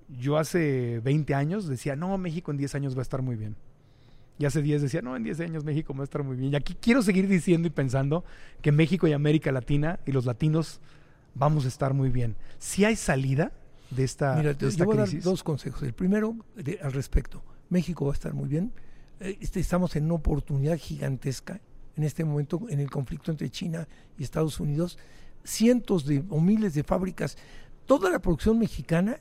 [0.09, 3.57] Yo hace 20 años decía, no, México en 10 años va a estar muy bien.
[4.39, 6.53] Y hace 10 decía, no, en 10 años México va a estar muy bien.
[6.53, 8.25] Y aquí quiero seguir diciendo y pensando
[8.63, 10.81] que México y América Latina y los latinos
[11.35, 12.37] vamos a estar muy bien.
[12.59, 13.53] Si hay salida
[13.91, 15.25] de esta, Mira, de te, te esta voy a dar crisis.
[15.25, 15.83] dos consejos.
[15.83, 18.73] El primero, de- al respecto, México va a estar muy bien.
[19.21, 21.61] Eh, este, estamos en una oportunidad gigantesca
[21.97, 24.99] en este momento en el conflicto entre China y Estados Unidos.
[25.43, 27.37] Cientos de o miles de fábricas,
[27.87, 29.19] toda la producción mexicana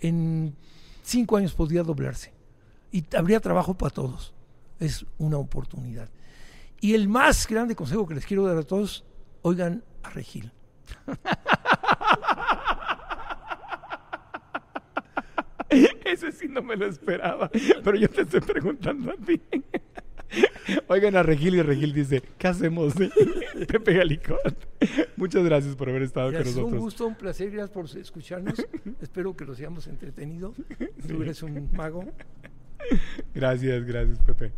[0.00, 0.56] en
[1.02, 2.32] cinco años podría doblarse
[2.92, 4.34] y habría trabajo para todos.
[4.78, 6.08] Es una oportunidad.
[6.80, 9.04] Y el más grande consejo que les quiero dar a todos,
[9.42, 10.52] oigan a Regil.
[16.04, 17.50] Ese sí no me lo esperaba,
[17.84, 19.42] pero yo te estoy preguntando a ti.
[20.88, 22.94] Oigan a Regil y Regil dice, ¿qué hacemos?
[23.68, 24.68] Pepe Galicot.
[25.16, 26.82] Muchas gracias por haber estado con Gracias, un nosotros.
[26.82, 28.66] gusto, un placer, gracias por escucharnos.
[29.00, 30.54] Espero que los hayamos entretenido.
[31.06, 32.04] Tú eres un mago.
[33.34, 34.52] Gracias, gracias, Pepe.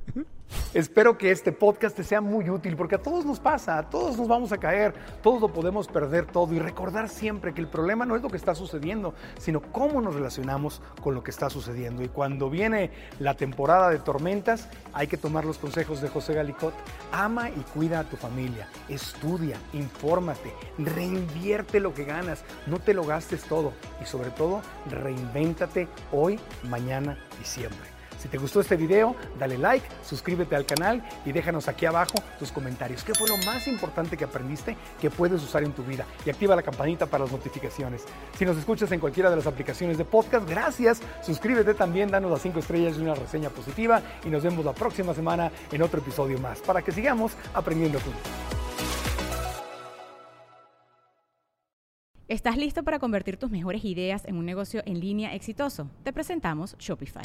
[0.72, 4.16] Espero que este podcast te sea muy útil porque a todos nos pasa, a todos
[4.16, 8.04] nos vamos a caer, todos lo podemos perder todo y recordar siempre que el problema
[8.04, 12.02] no es lo que está sucediendo, sino cómo nos relacionamos con lo que está sucediendo.
[12.02, 16.74] Y cuando viene la temporada de tormentas, hay que tomar los consejos de José Galicot.
[17.12, 23.04] Ama y cuida a tu familia, estudia, infórmate, reinvierte lo que ganas, no te lo
[23.04, 27.99] gastes todo y sobre todo reinvéntate hoy, mañana y siempre.
[28.20, 32.52] Si te gustó este video, dale like, suscríbete al canal y déjanos aquí abajo tus
[32.52, 33.02] comentarios.
[33.02, 36.04] ¿Qué fue lo más importante que aprendiste que puedes usar en tu vida?
[36.26, 38.04] Y activa la campanita para las notificaciones.
[38.36, 41.00] Si nos escuchas en cualquiera de las aplicaciones de podcast, gracias.
[41.22, 44.02] Suscríbete también, danos las 5 estrellas y una reseña positiva.
[44.26, 48.22] Y nos vemos la próxima semana en otro episodio más para que sigamos aprendiendo juntos.
[52.28, 55.90] ¿Estás listo para convertir tus mejores ideas en un negocio en línea exitoso?
[56.04, 57.24] Te presentamos Shopify.